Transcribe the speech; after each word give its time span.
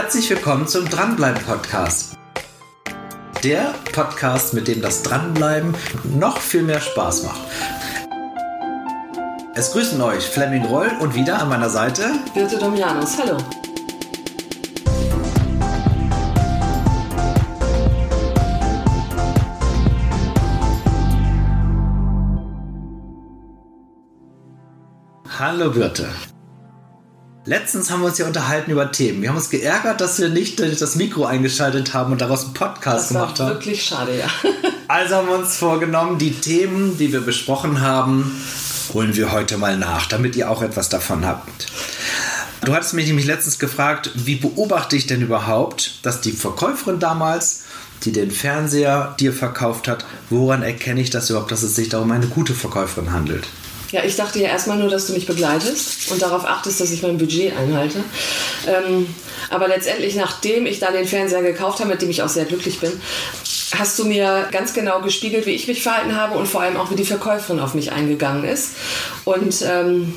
Herzlich 0.00 0.30
willkommen 0.30 0.68
zum 0.68 0.88
Dranbleiben 0.88 1.42
Podcast. 1.42 2.16
Der 3.42 3.74
Podcast, 3.92 4.54
mit 4.54 4.68
dem 4.68 4.80
das 4.80 5.02
Dranbleiben 5.02 5.74
noch 6.04 6.38
viel 6.38 6.62
mehr 6.62 6.80
Spaß 6.80 7.24
macht. 7.24 7.40
Es 9.56 9.72
grüßen 9.72 10.00
euch 10.00 10.24
Fleming 10.24 10.66
Roll 10.66 10.88
und 11.00 11.16
wieder 11.16 11.42
an 11.42 11.48
meiner 11.48 11.68
Seite 11.68 12.12
Birte 12.32 12.58
Domianus. 12.58 13.18
Hallo. 13.18 13.38
Hallo 25.40 25.70
Birte. 25.72 26.06
Letztens 27.48 27.90
haben 27.90 28.02
wir 28.02 28.08
uns 28.08 28.18
hier 28.18 28.26
unterhalten 28.26 28.70
über 28.70 28.92
Themen. 28.92 29.22
Wir 29.22 29.30
haben 29.30 29.36
uns 29.38 29.48
geärgert, 29.48 30.02
dass 30.02 30.20
wir 30.20 30.28
nicht 30.28 30.60
das 30.60 30.96
Mikro 30.96 31.24
eingeschaltet 31.24 31.94
haben 31.94 32.12
und 32.12 32.20
daraus 32.20 32.44
einen 32.44 32.52
Podcast 32.52 33.04
Das 33.04 33.08
gemacht 33.08 33.38
war 33.38 33.46
haben. 33.46 33.54
wirklich 33.54 33.82
schade, 33.82 34.18
ja. 34.18 34.26
Also 34.86 35.14
haben 35.14 35.28
wir 35.28 35.38
uns 35.38 35.56
vorgenommen, 35.56 36.18
die 36.18 36.32
Themen, 36.32 36.98
die 36.98 37.10
wir 37.10 37.22
besprochen 37.22 37.80
haben, 37.80 38.38
holen 38.92 39.16
wir 39.16 39.32
heute 39.32 39.56
mal 39.56 39.78
nach, 39.78 40.04
damit 40.04 40.36
ihr 40.36 40.50
auch 40.50 40.60
etwas 40.60 40.90
davon 40.90 41.24
habt. 41.24 41.68
Du 42.66 42.74
hattest 42.74 42.92
mich 42.92 43.06
nämlich 43.06 43.24
letztens 43.24 43.58
gefragt, 43.58 44.10
wie 44.14 44.34
beobachte 44.34 44.96
ich 44.96 45.06
denn 45.06 45.22
überhaupt, 45.22 46.00
dass 46.04 46.20
die 46.20 46.32
Verkäuferin 46.32 47.00
damals, 47.00 47.62
die 48.02 48.12
den 48.12 48.30
Fernseher 48.30 49.14
dir 49.18 49.32
verkauft 49.32 49.88
hat, 49.88 50.04
woran 50.28 50.62
erkenne 50.62 51.00
ich 51.00 51.08
das 51.08 51.30
überhaupt, 51.30 51.50
dass 51.50 51.62
es 51.62 51.74
sich 51.74 51.88
da 51.88 51.98
um 52.00 52.10
eine 52.10 52.26
gute 52.26 52.52
Verkäuferin 52.52 53.12
handelt? 53.12 53.46
Ja, 53.90 54.04
ich 54.04 54.16
dachte 54.16 54.38
ja 54.38 54.48
erstmal 54.48 54.76
nur, 54.76 54.90
dass 54.90 55.06
du 55.06 55.14
mich 55.14 55.26
begleitest 55.26 56.10
und 56.10 56.20
darauf 56.20 56.44
achtest, 56.44 56.80
dass 56.80 56.90
ich 56.90 57.02
mein 57.02 57.16
Budget 57.16 57.56
einhalte. 57.56 58.04
Ähm, 58.66 59.14
aber 59.50 59.68
letztendlich, 59.68 60.14
nachdem 60.14 60.66
ich 60.66 60.78
da 60.78 60.90
den 60.90 61.06
Fernseher 61.06 61.42
gekauft 61.42 61.80
habe, 61.80 61.90
mit 61.90 62.02
dem 62.02 62.10
ich 62.10 62.22
auch 62.22 62.28
sehr 62.28 62.44
glücklich 62.44 62.80
bin, 62.80 62.92
hast 63.76 63.98
du 63.98 64.04
mir 64.04 64.48
ganz 64.50 64.74
genau 64.74 65.00
gespiegelt, 65.00 65.46
wie 65.46 65.52
ich 65.52 65.68
mich 65.68 65.82
verhalten 65.82 66.16
habe 66.16 66.36
und 66.36 66.46
vor 66.46 66.60
allem 66.60 66.76
auch, 66.76 66.90
wie 66.90 66.96
die 66.96 67.04
Verkäuferin 67.04 67.60
auf 67.60 67.74
mich 67.74 67.92
eingegangen 67.92 68.44
ist. 68.44 68.72
Und 69.24 69.62
ähm, 69.62 70.14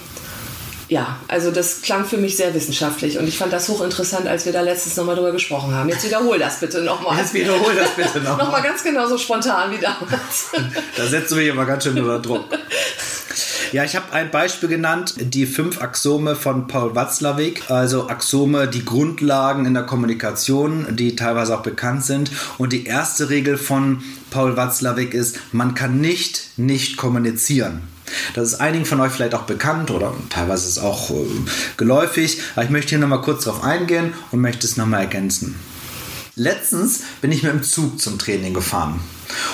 ja, 0.91 1.17
also 1.29 1.51
das 1.51 1.81
klang 1.81 2.03
für 2.03 2.17
mich 2.17 2.35
sehr 2.35 2.53
wissenschaftlich 2.53 3.17
und 3.17 3.25
ich 3.25 3.37
fand 3.37 3.53
das 3.53 3.69
hochinteressant, 3.69 4.27
als 4.27 4.45
wir 4.45 4.51
da 4.51 4.59
letztens 4.59 4.97
nochmal 4.97 5.15
drüber 5.15 5.31
gesprochen 5.31 5.73
haben. 5.73 5.87
Jetzt 5.87 6.03
wiederhol 6.03 6.37
das 6.37 6.59
bitte 6.59 6.81
nochmal. 6.81 7.17
Jetzt 7.17 7.33
wiederhol 7.33 7.73
das 7.73 7.91
bitte 7.91 8.19
nochmal. 8.19 8.37
Nochmal 8.45 8.61
ganz 8.61 8.83
genauso 8.83 9.17
spontan 9.17 9.71
wie 9.71 9.77
damals. 9.77 10.51
Da 10.97 11.07
setzen 11.07 11.37
wir 11.37 11.43
hier 11.43 11.53
mal 11.53 11.65
ganz 11.65 11.85
schön 11.85 11.97
unter 11.97 12.19
Druck. 12.19 12.43
Ja, 13.71 13.85
ich 13.85 13.95
habe 13.95 14.11
ein 14.11 14.31
Beispiel 14.31 14.67
genannt, 14.67 15.15
die 15.17 15.45
fünf 15.45 15.81
Axiome 15.81 16.35
von 16.35 16.67
Paul 16.67 16.93
Watzlawick, 16.93 17.71
also 17.71 18.09
Axiome, 18.09 18.67
die 18.67 18.83
Grundlagen 18.83 19.65
in 19.65 19.73
der 19.73 19.83
Kommunikation, 19.83 20.93
die 20.97 21.15
teilweise 21.15 21.57
auch 21.57 21.63
bekannt 21.63 22.03
sind. 22.03 22.31
Und 22.57 22.73
die 22.73 22.85
erste 22.85 23.29
Regel 23.29 23.57
von 23.57 24.03
Paul 24.29 24.57
Watzlawick 24.57 25.13
ist, 25.13 25.39
man 25.53 25.73
kann 25.73 26.01
nicht 26.01 26.49
nicht 26.57 26.97
kommunizieren. 26.97 27.83
Das 28.33 28.47
ist 28.47 28.59
einigen 28.59 28.85
von 28.85 28.99
euch 28.99 29.11
vielleicht 29.11 29.35
auch 29.35 29.43
bekannt 29.43 29.91
oder 29.91 30.13
teilweise 30.29 30.67
ist 30.67 30.77
es 30.77 30.83
auch 30.83 31.11
äh, 31.11 31.25
geläufig, 31.77 32.41
aber 32.55 32.65
ich 32.65 32.69
möchte 32.71 32.89
hier 32.89 32.99
nochmal 32.99 33.21
kurz 33.21 33.43
drauf 33.43 33.63
eingehen 33.63 34.13
und 34.31 34.41
möchte 34.41 34.65
es 34.65 34.77
nochmal 34.77 35.01
ergänzen. 35.01 35.55
Letztens 36.35 37.01
bin 37.19 37.31
ich 37.31 37.43
mit 37.43 37.51
dem 37.51 37.63
Zug 37.63 37.99
zum 37.99 38.17
Training 38.17 38.53
gefahren. 38.53 39.01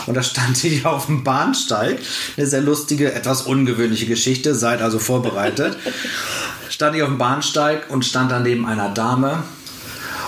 Und 0.05 0.15
da 0.15 0.23
stand 0.23 0.63
ich 0.63 0.85
auf 0.85 1.07
dem 1.07 1.23
Bahnsteig. 1.23 1.99
Eine 2.37 2.47
sehr 2.47 2.61
lustige, 2.61 3.13
etwas 3.13 3.41
ungewöhnliche 3.43 4.05
Geschichte. 4.05 4.53
Seid 4.53 4.81
also 4.81 4.99
vorbereitet. 4.99 5.77
stand 6.69 6.95
ich 6.95 7.01
auf 7.01 7.09
dem 7.09 7.17
Bahnsteig 7.17 7.89
und 7.89 8.05
stand 8.05 8.31
dann 8.31 8.43
neben 8.43 8.67
einer 8.67 8.89
Dame. 8.89 9.43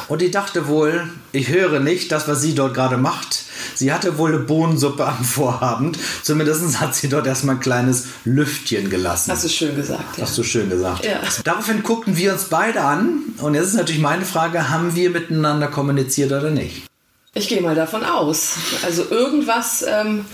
Und 0.07 0.21
die 0.21 0.31
dachte 0.31 0.67
wohl, 0.67 1.07
ich 1.31 1.49
höre 1.49 1.79
nicht 1.79 2.11
das, 2.11 2.27
was 2.27 2.41
sie 2.41 2.55
dort 2.55 2.73
gerade 2.73 2.97
macht. 2.97 3.43
Sie 3.79 3.93
hatte 3.93 4.17
wohl 4.17 4.35
eine 4.35 4.39
Bohnensuppe 4.39 5.05
am 5.05 5.23
Vorabend. 5.23 5.97
Zumindest 6.21 6.81
hat 6.81 6.93
sie 6.95 7.07
dort 7.07 7.25
erstmal 7.25 7.55
ein 7.55 7.61
kleines 7.61 8.07
Lüftchen 8.25 8.89
gelassen. 8.89 9.31
Hast 9.31 9.45
du 9.45 9.47
schön 9.47 9.73
gesagt, 9.77 10.17
ja. 10.17 10.23
Hast 10.23 10.37
du 10.37 10.43
schön 10.43 10.69
gesagt. 10.69 11.05
Ja. 11.05 11.21
Daraufhin 11.45 11.81
guckten 11.81 12.17
wir 12.17 12.33
uns 12.33 12.49
beide 12.49 12.81
an. 12.81 13.21
Und 13.37 13.53
jetzt 13.53 13.67
ist 13.67 13.75
natürlich 13.75 14.01
meine 14.01 14.25
Frage, 14.25 14.69
haben 14.69 14.95
wir 14.95 15.11
miteinander 15.11 15.67
kommuniziert 15.67 16.33
oder 16.33 16.51
nicht? 16.51 16.87
Ich 17.33 17.47
gehe 17.47 17.61
mal 17.61 17.73
davon 17.73 18.03
aus. 18.03 18.55
Also 18.83 19.05
irgendwas 19.09 19.85
ähm, 19.87 20.25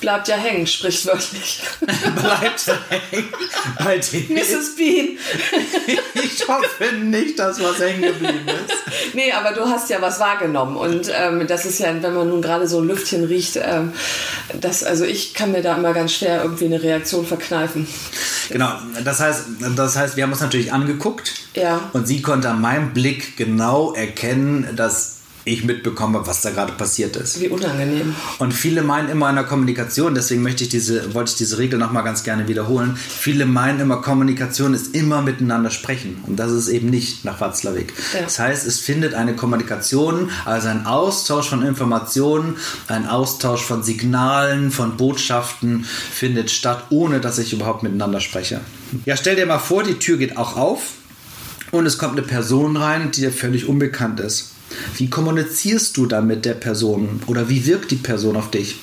bleibt 0.00 0.28
ja 0.28 0.36
hängen, 0.36 0.66
sprichwörtlich. 0.66 1.60
Bleibt 1.80 2.66
hängen 2.88 3.28
bei 3.84 3.98
dir. 3.98 4.22
Mrs. 4.28 4.76
Bean. 4.76 5.18
Ich 6.14 6.46
hoffe 6.48 6.96
nicht, 6.96 7.38
dass 7.38 7.62
was 7.62 7.78
hängen 7.78 8.02
geblieben 8.02 8.46
ist. 8.46 9.14
Nee, 9.14 9.32
aber 9.32 9.52
du 9.52 9.66
hast 9.66 9.90
ja 9.90 10.00
was 10.00 10.18
wahrgenommen. 10.18 10.76
Und 10.76 11.10
ähm, 11.14 11.46
das 11.46 11.64
ist 11.64 11.78
ja, 11.78 11.88
wenn 12.02 12.14
man 12.14 12.28
nun 12.28 12.42
gerade 12.42 12.66
so 12.66 12.80
ein 12.80 12.88
Lüftchen 12.88 13.24
riecht, 13.24 13.56
ähm, 13.56 13.92
das, 14.58 14.82
also 14.82 15.04
ich 15.04 15.34
kann 15.34 15.52
mir 15.52 15.62
da 15.62 15.76
immer 15.76 15.92
ganz 15.92 16.14
schwer 16.14 16.42
irgendwie 16.42 16.66
eine 16.66 16.82
Reaktion 16.82 17.26
verkneifen. 17.26 17.86
Genau, 18.50 18.70
das 19.04 19.20
heißt, 19.20 19.44
das 19.76 19.96
heißt, 19.96 20.16
wir 20.16 20.24
haben 20.24 20.32
uns 20.32 20.40
natürlich 20.40 20.72
angeguckt. 20.72 21.34
Ja. 21.54 21.90
Und 21.92 22.06
sie 22.06 22.22
konnte 22.22 22.48
an 22.48 22.60
meinem 22.60 22.92
Blick 22.92 23.36
genau 23.36 23.92
erkennen, 23.92 24.68
dass 24.76 25.19
ich 25.44 25.64
mitbekomme, 25.64 26.26
was 26.26 26.42
da 26.42 26.50
gerade 26.50 26.72
passiert 26.72 27.16
ist. 27.16 27.40
Wie 27.40 27.48
unangenehm. 27.48 28.14
Und 28.38 28.52
viele 28.52 28.82
meinen 28.82 29.08
immer 29.08 29.30
in 29.30 29.36
der 29.36 29.44
Kommunikation, 29.44 30.14
deswegen 30.14 30.42
möchte 30.42 30.64
ich 30.64 30.70
diese, 30.70 31.14
wollte 31.14 31.32
ich 31.32 31.38
diese 31.38 31.58
Regel 31.58 31.78
nochmal 31.78 32.04
ganz 32.04 32.22
gerne 32.22 32.46
wiederholen. 32.48 32.96
Viele 32.96 33.46
meinen 33.46 33.80
immer, 33.80 33.96
Kommunikation 34.02 34.74
ist 34.74 34.94
immer 34.94 35.22
miteinander 35.22 35.70
sprechen. 35.70 36.22
Und 36.26 36.36
das 36.36 36.52
ist 36.52 36.68
eben 36.68 36.90
nicht 36.90 37.24
nach 37.24 37.40
Watzlawick. 37.40 37.94
Ja. 38.12 38.22
Das 38.22 38.38
heißt, 38.38 38.66
es 38.66 38.80
findet 38.80 39.14
eine 39.14 39.34
Kommunikation, 39.34 40.30
also 40.44 40.68
ein 40.68 40.86
Austausch 40.86 41.48
von 41.48 41.62
Informationen, 41.62 42.56
ein 42.88 43.06
Austausch 43.06 43.62
von 43.62 43.82
Signalen, 43.82 44.70
von 44.70 44.96
Botschaften 44.96 45.84
findet 45.84 46.50
statt, 46.50 46.84
ohne 46.90 47.20
dass 47.20 47.38
ich 47.38 47.52
überhaupt 47.52 47.82
miteinander 47.82 48.20
spreche. 48.20 48.60
Ja, 49.04 49.16
stell 49.16 49.36
dir 49.36 49.46
mal 49.46 49.58
vor, 49.58 49.82
die 49.82 49.94
Tür 49.94 50.18
geht 50.18 50.36
auch 50.36 50.56
auf 50.56 50.80
und 51.70 51.86
es 51.86 51.98
kommt 51.98 52.12
eine 52.12 52.26
Person 52.26 52.76
rein, 52.76 53.10
die 53.12 53.22
dir 53.22 53.32
völlig 53.32 53.66
unbekannt 53.66 54.20
ist. 54.20 54.52
Wie 54.96 55.10
kommunizierst 55.10 55.96
du 55.96 56.06
dann 56.06 56.26
mit 56.26 56.44
der 56.44 56.54
Person 56.54 57.22
oder 57.26 57.48
wie 57.48 57.66
wirkt 57.66 57.90
die 57.90 57.96
Person 57.96 58.36
auf 58.36 58.50
dich? 58.50 58.76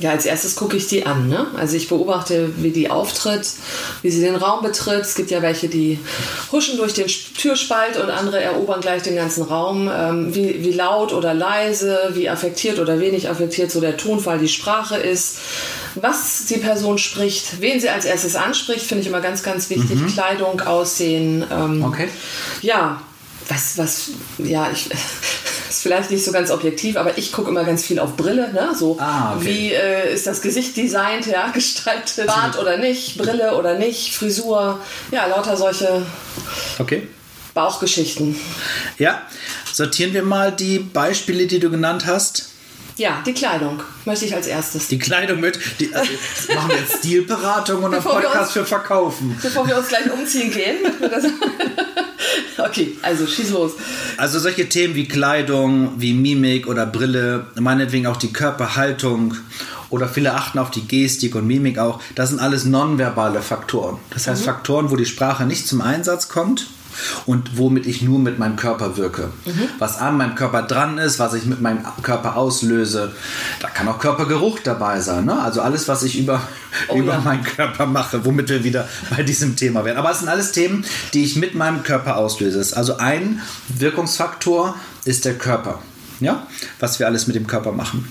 Ja, 0.00 0.10
als 0.10 0.26
erstes 0.26 0.56
gucke 0.56 0.76
ich 0.76 0.88
die 0.88 1.06
an. 1.06 1.28
Ne? 1.28 1.46
Also 1.56 1.76
ich 1.76 1.88
beobachte, 1.88 2.50
wie 2.56 2.70
die 2.70 2.90
auftritt, 2.90 3.48
wie 4.02 4.10
sie 4.10 4.20
den 4.20 4.34
Raum 4.34 4.62
betritt. 4.62 5.02
Es 5.02 5.14
gibt 5.14 5.30
ja 5.30 5.40
welche, 5.40 5.68
die 5.68 6.00
huschen 6.50 6.76
durch 6.76 6.94
den 6.94 7.06
Türspalt 7.06 7.96
und 7.96 8.10
andere 8.10 8.40
erobern 8.42 8.80
gleich 8.80 9.02
den 9.02 9.14
ganzen 9.14 9.44
Raum. 9.44 9.88
Ähm, 9.94 10.34
wie, 10.34 10.64
wie 10.64 10.72
laut 10.72 11.12
oder 11.12 11.32
leise, 11.32 12.10
wie 12.14 12.28
affektiert 12.28 12.80
oder 12.80 12.98
wenig 12.98 13.28
affektiert 13.30 13.70
so 13.70 13.80
der 13.80 13.96
Tonfall, 13.96 14.38
die 14.38 14.48
Sprache 14.48 14.96
ist. 14.96 15.38
Was 15.94 16.46
die 16.46 16.58
Person 16.58 16.98
spricht, 16.98 17.60
wen 17.60 17.78
sie 17.80 17.88
als 17.88 18.04
erstes 18.04 18.34
anspricht, 18.34 18.84
finde 18.84 19.02
ich 19.02 19.08
immer 19.08 19.20
ganz, 19.20 19.44
ganz 19.44 19.70
wichtig. 19.70 19.98
Kleidung, 20.12 20.60
Aussehen. 20.60 21.44
Ähm, 21.50 21.84
Okay. 21.84 22.08
Ja, 22.62 23.00
was, 23.48 23.78
was, 23.78 24.10
ja, 24.38 24.70
ich. 24.72 24.90
Ist 25.68 25.82
vielleicht 25.82 26.10
nicht 26.12 26.24
so 26.24 26.30
ganz 26.30 26.52
objektiv, 26.52 26.96
aber 26.96 27.18
ich 27.18 27.32
gucke 27.32 27.50
immer 27.50 27.64
ganz 27.64 27.84
viel 27.84 27.98
auf 27.98 28.16
Brille. 28.16 28.52
Ne? 28.52 28.70
So, 28.78 28.96
Ah, 29.00 29.34
okay. 29.34 29.44
wie 29.44 29.72
äh, 29.72 30.14
ist 30.14 30.24
das 30.24 30.40
Gesicht 30.40 30.76
designt, 30.76 31.26
ja, 31.26 31.48
gestaltet, 31.52 32.26
Bart 32.28 32.56
oder 32.60 32.76
nicht, 32.76 33.18
Brille 33.18 33.56
oder 33.56 33.74
nicht, 33.76 34.14
Frisur, 34.14 34.78
ja, 35.10 35.26
lauter 35.26 35.56
solche 35.56 36.06
Okay. 36.78 37.08
Bauchgeschichten. 37.54 38.36
Ja, 38.98 39.22
sortieren 39.72 40.12
wir 40.14 40.22
mal 40.22 40.52
die 40.52 40.78
Beispiele, 40.78 41.46
die 41.48 41.58
du 41.58 41.70
genannt 41.70 42.06
hast. 42.06 42.50
Ja, 42.96 43.22
die 43.26 43.32
Kleidung 43.32 43.80
möchte 44.04 44.24
ich 44.24 44.34
als 44.34 44.46
erstes. 44.46 44.86
Die 44.88 44.98
Kleidung 44.98 45.40
mit. 45.40 45.58
Die, 45.80 45.92
also 45.94 46.10
machen 46.54 46.68
wir 46.70 46.76
jetzt 46.76 46.98
Stilberatung 46.98 47.82
und 47.82 47.92
einen 47.94 48.02
Podcast 48.02 48.36
uns- 48.36 48.52
für 48.52 48.64
Verkaufen. 48.64 49.36
Bevor 49.42 49.66
wir 49.66 49.76
uns 49.76 49.88
gleich 49.88 50.10
umziehen 50.12 50.50
gehen. 50.50 50.76
Okay, 52.56 52.96
also 53.02 53.26
schieß 53.26 53.50
los. 53.50 53.72
Also 54.16 54.38
solche 54.38 54.68
Themen 54.68 54.94
wie 54.94 55.06
Kleidung, 55.06 55.92
wie 55.98 56.14
Mimik 56.14 56.66
oder 56.66 56.86
Brille, 56.86 57.46
meinetwegen 57.58 58.06
auch 58.06 58.16
die 58.16 58.32
Körperhaltung 58.32 59.34
oder 59.90 60.08
viele 60.08 60.32
achten 60.34 60.58
auf 60.58 60.70
die 60.70 60.86
Gestik 60.86 61.34
und 61.34 61.46
Mimik 61.46 61.78
auch. 61.78 62.00
Das 62.14 62.30
sind 62.30 62.38
alles 62.40 62.64
nonverbale 62.64 63.42
Faktoren. 63.42 63.98
Das 64.10 64.26
heißt 64.26 64.44
Faktoren, 64.44 64.90
wo 64.90 64.96
die 64.96 65.04
Sprache 65.06 65.44
nicht 65.44 65.66
zum 65.66 65.80
Einsatz 65.80 66.28
kommt 66.28 66.68
und 67.26 67.58
womit 67.58 67.86
ich 67.86 68.02
nur 68.02 68.18
mit 68.18 68.38
meinem 68.38 68.56
Körper 68.56 68.96
wirke. 68.96 69.30
Was 69.78 69.98
an 69.98 70.16
meinem 70.16 70.34
Körper 70.34 70.62
dran 70.62 70.98
ist, 70.98 71.18
was 71.18 71.34
ich 71.34 71.46
mit 71.46 71.60
meinem 71.60 71.84
Körper 72.02 72.36
auslöse. 72.36 73.12
Da 73.60 73.68
kann 73.68 73.88
auch 73.88 73.98
Körpergeruch 73.98 74.58
dabei 74.60 75.00
sein. 75.00 75.24
Ne? 75.24 75.40
Also 75.40 75.60
alles, 75.60 75.88
was 75.88 76.02
ich 76.02 76.18
über, 76.18 76.40
Oh 76.88 76.96
über 76.96 77.14
ja. 77.14 77.20
meinen 77.20 77.44
Körper 77.44 77.86
mache, 77.86 78.24
womit 78.24 78.48
wir 78.48 78.64
wieder 78.64 78.88
bei 79.10 79.22
diesem 79.22 79.56
Thema 79.56 79.84
werden. 79.84 79.98
Aber 79.98 80.10
es 80.10 80.20
sind 80.20 80.28
alles 80.28 80.52
Themen, 80.52 80.84
die 81.12 81.24
ich 81.24 81.36
mit 81.36 81.54
meinem 81.54 81.82
Körper 81.82 82.16
auslöse. 82.16 82.76
Also 82.76 82.98
ein 82.98 83.40
Wirkungsfaktor 83.68 84.74
ist 85.04 85.24
der 85.24 85.34
Körper. 85.34 85.80
Ja, 86.20 86.46
was 86.78 87.00
wir 87.00 87.06
alles 87.06 87.26
mit 87.26 87.34
dem 87.34 87.46
Körper 87.46 87.72
machen. 87.72 88.08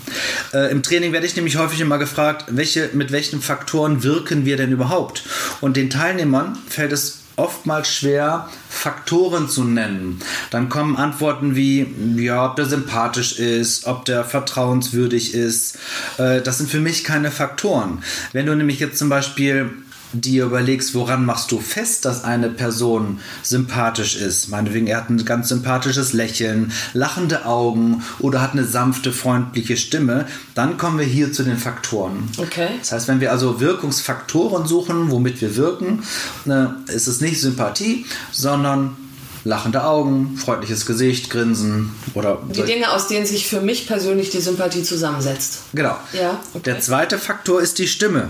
Äh, 0.53 0.71
Im 0.71 0.83
Training 0.83 1.13
werde 1.13 1.25
ich 1.25 1.35
nämlich 1.37 1.55
häufig 1.57 1.79
immer 1.79 1.97
gefragt, 1.97 2.45
welche, 2.49 2.89
mit 2.93 3.13
welchen 3.13 3.41
Faktoren 3.41 4.03
wirken 4.03 4.45
wir 4.45 4.57
denn 4.57 4.71
überhaupt? 4.71 5.23
Und 5.61 5.77
den 5.77 5.89
Teilnehmern 5.89 6.57
fällt 6.67 6.91
es 6.91 7.19
oftmals 7.35 7.93
schwer, 7.93 8.49
Faktoren 8.69 9.49
zu 9.49 9.63
nennen. 9.63 10.19
Dann 10.51 10.69
kommen 10.69 10.95
Antworten 10.95 11.55
wie, 11.55 11.87
ja, 12.17 12.45
ob 12.45 12.55
der 12.55 12.65
sympathisch 12.65 13.39
ist, 13.39 13.85
ob 13.85 14.05
der 14.05 14.23
vertrauenswürdig 14.23 15.33
ist. 15.33 15.77
Äh, 16.17 16.41
das 16.41 16.57
sind 16.57 16.69
für 16.69 16.79
mich 16.79 17.03
keine 17.03 17.31
Faktoren. 17.31 18.03
Wenn 18.31 18.45
du 18.45 18.55
nämlich 18.55 18.79
jetzt 18.79 18.97
zum 18.97 19.09
Beispiel 19.09 19.71
dir 20.13 20.45
überlegst, 20.45 20.93
woran 20.93 21.25
machst 21.25 21.51
du 21.51 21.59
fest, 21.59 22.05
dass 22.05 22.23
eine 22.23 22.49
Person 22.49 23.19
sympathisch 23.41 24.15
ist. 24.15 24.49
Meinetwegen, 24.49 24.87
er 24.87 24.97
hat 24.97 25.09
ein 25.09 25.23
ganz 25.25 25.49
sympathisches 25.49 26.13
Lächeln, 26.13 26.71
lachende 26.93 27.45
Augen 27.45 28.03
oder 28.19 28.41
hat 28.41 28.51
eine 28.51 28.65
sanfte, 28.65 29.11
freundliche 29.11 29.77
Stimme, 29.77 30.25
dann 30.55 30.77
kommen 30.77 30.99
wir 30.99 31.05
hier 31.05 31.33
zu 31.33 31.43
den 31.43 31.57
Faktoren. 31.57 32.29
Okay. 32.37 32.69
Das 32.79 32.91
heißt, 32.91 33.07
wenn 33.07 33.19
wir 33.19 33.31
also 33.31 33.59
Wirkungsfaktoren 33.59 34.67
suchen, 34.67 35.11
womit 35.11 35.41
wir 35.41 35.55
wirken, 35.55 36.03
ne, 36.45 36.75
ist 36.87 37.07
es 37.07 37.21
nicht 37.21 37.41
Sympathie, 37.41 38.05
sondern 38.31 38.95
lachende 39.43 39.83
Augen, 39.83 40.37
freundliches 40.37 40.85
Gesicht, 40.85 41.29
Grinsen 41.29 41.91
oder. 42.13 42.41
Die 42.49 42.63
Dinge, 42.63 42.91
aus 42.91 43.07
denen 43.07 43.25
sich 43.25 43.47
für 43.47 43.61
mich 43.61 43.87
persönlich 43.87 44.29
die 44.29 44.39
Sympathie 44.39 44.83
zusammensetzt. 44.83 45.63
Genau. 45.73 45.97
Ja, 46.13 46.39
okay. 46.53 46.63
Der 46.65 46.79
zweite 46.79 47.17
Faktor 47.17 47.61
ist 47.61 47.79
die 47.79 47.87
Stimme. 47.87 48.29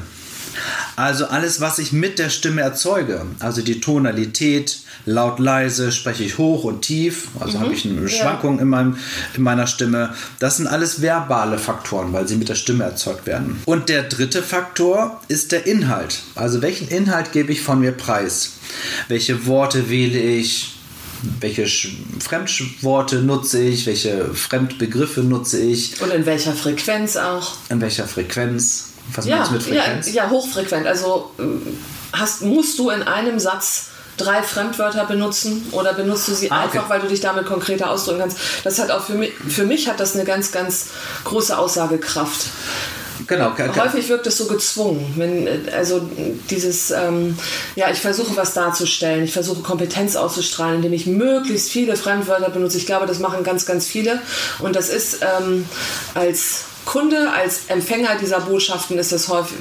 Also 0.95 1.25
alles, 1.25 1.61
was 1.61 1.79
ich 1.79 1.91
mit 1.91 2.19
der 2.19 2.29
Stimme 2.29 2.61
erzeuge, 2.61 3.25
also 3.39 3.61
die 3.61 3.79
Tonalität, 3.79 4.79
laut, 5.05 5.39
leise, 5.39 5.91
spreche 5.91 6.23
ich 6.23 6.37
hoch 6.37 6.63
und 6.63 6.81
tief, 6.81 7.27
also 7.39 7.59
habe 7.59 7.73
ich 7.73 7.85
eine 7.85 8.07
Schwankung 8.07 8.59
in, 8.59 8.67
meinem, 8.67 8.97
in 9.35 9.43
meiner 9.43 9.67
Stimme. 9.67 10.13
Das 10.39 10.57
sind 10.57 10.67
alles 10.67 11.01
verbale 11.01 11.57
Faktoren, 11.57 12.13
weil 12.13 12.27
sie 12.27 12.35
mit 12.35 12.49
der 12.49 12.55
Stimme 12.55 12.83
erzeugt 12.83 13.25
werden. 13.25 13.61
Und 13.65 13.89
der 13.89 14.03
dritte 14.03 14.43
Faktor 14.43 15.21
ist 15.27 15.51
der 15.51 15.65
Inhalt. 15.65 16.21
Also 16.35 16.61
welchen 16.61 16.87
Inhalt 16.87 17.31
gebe 17.31 17.51
ich 17.51 17.61
von 17.61 17.79
mir 17.79 17.91
preis? 17.91 18.53
Welche 19.07 19.45
Worte 19.45 19.89
wähle 19.89 20.19
ich? 20.19 20.69
welche 21.39 21.65
Fremdworte 22.19 23.21
nutze 23.21 23.63
ich, 23.63 23.85
welche 23.85 24.33
Fremdbegriffe 24.33 25.21
nutze 25.21 25.59
ich. 25.61 26.01
Und 26.01 26.11
in 26.11 26.25
welcher 26.25 26.53
Frequenz 26.53 27.15
auch. 27.15 27.53
In 27.69 27.81
welcher 27.81 28.07
Frequenz. 28.07 28.92
Was 29.15 29.25
ja, 29.25 29.37
meinst 29.37 29.51
du 29.51 29.55
mit 29.55 29.63
Frequenz? 29.63 30.13
Ja, 30.13 30.23
ja, 30.23 30.29
hochfrequent. 30.29 30.87
Also 30.87 31.31
äh, 31.39 31.43
hast, 32.13 32.41
musst 32.41 32.79
du 32.79 32.89
in 32.89 33.03
einem 33.03 33.39
Satz 33.39 33.87
drei 34.17 34.43
Fremdwörter 34.43 35.05
benutzen 35.05 35.67
oder 35.71 35.93
benutzt 35.93 36.27
du 36.27 36.33
sie 36.33 36.51
ah, 36.51 36.65
okay. 36.65 36.77
einfach, 36.77 36.89
weil 36.89 37.01
du 37.01 37.07
dich 37.07 37.21
damit 37.21 37.45
konkreter 37.45 37.89
ausdrücken 37.89 38.19
kannst. 38.19 38.37
Das 38.63 38.79
hat 38.79 38.91
auch 38.91 39.03
für 39.03 39.15
mich, 39.15 39.33
für 39.33 39.65
mich 39.65 39.87
hat 39.87 39.99
das 39.99 40.15
eine 40.15 40.23
ganz, 40.23 40.51
ganz 40.51 40.87
große 41.23 41.57
Aussagekraft. 41.57 42.45
Genau. 43.27 43.53
Häufig 43.57 44.09
wirkt 44.09 44.27
es 44.27 44.37
so 44.37 44.47
gezwungen. 44.47 45.13
Wenn, 45.15 45.47
also 45.73 46.01
dieses, 46.49 46.91
ähm, 46.91 47.37
ja, 47.75 47.89
ich 47.89 47.99
versuche 47.99 48.35
was 48.35 48.53
darzustellen, 48.53 49.23
ich 49.23 49.33
versuche 49.33 49.61
Kompetenz 49.61 50.15
auszustrahlen, 50.15 50.77
indem 50.77 50.93
ich 50.93 51.05
möglichst 51.05 51.69
viele 51.69 51.95
Fremdwörter 51.95 52.49
benutze. 52.49 52.77
Ich 52.77 52.85
glaube, 52.85 53.05
das 53.05 53.19
machen 53.19 53.43
ganz, 53.43 53.65
ganz 53.65 53.87
viele. 53.87 54.19
Und 54.59 54.75
das 54.75 54.89
ist 54.89 55.19
ähm, 55.21 55.65
als 56.15 56.65
Kunde, 56.85 57.31
als 57.31 57.67
Empfänger 57.67 58.15
dieser 58.15 58.41
Botschaften 58.41 58.97
ist 58.97 59.11
es 59.11 59.29
häufig, 59.29 59.57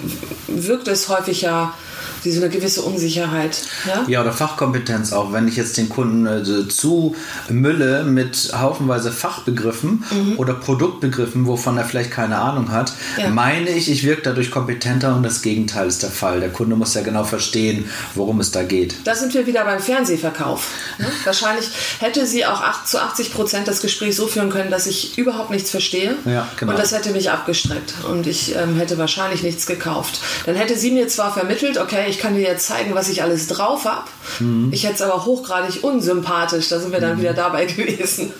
wirkt 0.48 0.88
es 0.88 1.08
häufig 1.08 1.42
ja 1.42 1.74
wie 2.22 2.32
so 2.32 2.40
eine 2.40 2.50
gewisse 2.50 2.82
Unsicherheit. 2.82 3.62
Ja? 3.86 4.04
ja, 4.06 4.20
oder 4.20 4.32
Fachkompetenz 4.32 5.12
auch. 5.12 5.32
Wenn 5.32 5.48
ich 5.48 5.56
jetzt 5.56 5.76
den 5.76 5.88
Kunden 5.88 6.26
äh, 6.26 6.68
zu 6.68 7.14
mülle 7.48 8.04
mit 8.04 8.52
haufenweise 8.58 9.12
Fachbegriffen 9.12 10.04
mhm. 10.10 10.38
oder 10.38 10.54
Produktbegriffen, 10.54 11.46
wovon 11.46 11.78
er 11.78 11.84
vielleicht 11.84 12.10
keine 12.10 12.38
Ahnung 12.38 12.70
hat, 12.70 12.92
ja. 13.18 13.30
meine 13.30 13.70
ich, 13.70 13.90
ich 13.90 14.04
wirke 14.04 14.22
dadurch 14.22 14.50
kompetenter 14.50 15.14
und 15.16 15.22
das 15.22 15.42
Gegenteil 15.42 15.88
ist 15.88 16.02
der 16.02 16.10
Fall. 16.10 16.40
Der 16.40 16.50
Kunde 16.50 16.76
muss 16.76 16.94
ja 16.94 17.02
genau 17.02 17.24
verstehen, 17.24 17.88
worum 18.14 18.40
es 18.40 18.50
da 18.50 18.62
geht. 18.62 18.94
Da 19.04 19.14
sind 19.14 19.34
wir 19.34 19.46
wieder 19.46 19.64
beim 19.64 19.80
Fernsehverkauf. 19.80 20.68
Ne? 20.98 21.06
Wahrscheinlich 21.24 21.70
hätte 21.98 22.26
sie 22.26 22.46
auch 22.46 22.60
8, 22.60 22.88
zu 22.88 23.00
80 23.00 23.32
Prozent 23.32 23.68
das 23.68 23.80
Gespräch 23.80 24.16
so 24.16 24.26
führen 24.26 24.50
können, 24.50 24.70
dass 24.70 24.86
ich 24.86 25.18
überhaupt 25.18 25.50
nichts 25.50 25.70
verstehe. 25.70 26.16
Ja, 26.24 26.48
genau. 26.58 26.72
Und 26.72 26.78
das 26.78 26.92
hätte 26.92 27.10
mich 27.10 27.30
abgestreckt 27.30 27.94
und 28.08 28.26
ich 28.26 28.54
ähm, 28.54 28.76
hätte 28.76 28.98
wahrscheinlich 28.98 29.42
nichts 29.42 29.66
gekauft. 29.66 30.20
Dann 30.46 30.54
hätte 30.54 30.76
sie 30.76 30.90
mir 30.90 31.08
zwar 31.08 31.32
vermittelt, 31.32 31.78
okay, 31.78 32.11
ich 32.12 32.18
kann 32.18 32.34
dir 32.34 32.42
jetzt 32.42 32.66
zeigen, 32.66 32.94
was 32.94 33.08
ich 33.08 33.22
alles 33.22 33.48
drauf 33.48 33.86
habe. 33.86 34.04
Mhm. 34.38 34.70
Ich 34.70 34.84
hätte 34.84 34.94
es 34.96 35.02
aber 35.02 35.24
hochgradig 35.24 35.82
unsympathisch. 35.82 36.68
Da 36.68 36.78
sind 36.78 36.92
wir 36.92 37.00
dann 37.00 37.16
mhm. 37.16 37.20
wieder 37.22 37.32
dabei 37.32 37.64
gewesen. 37.66 38.32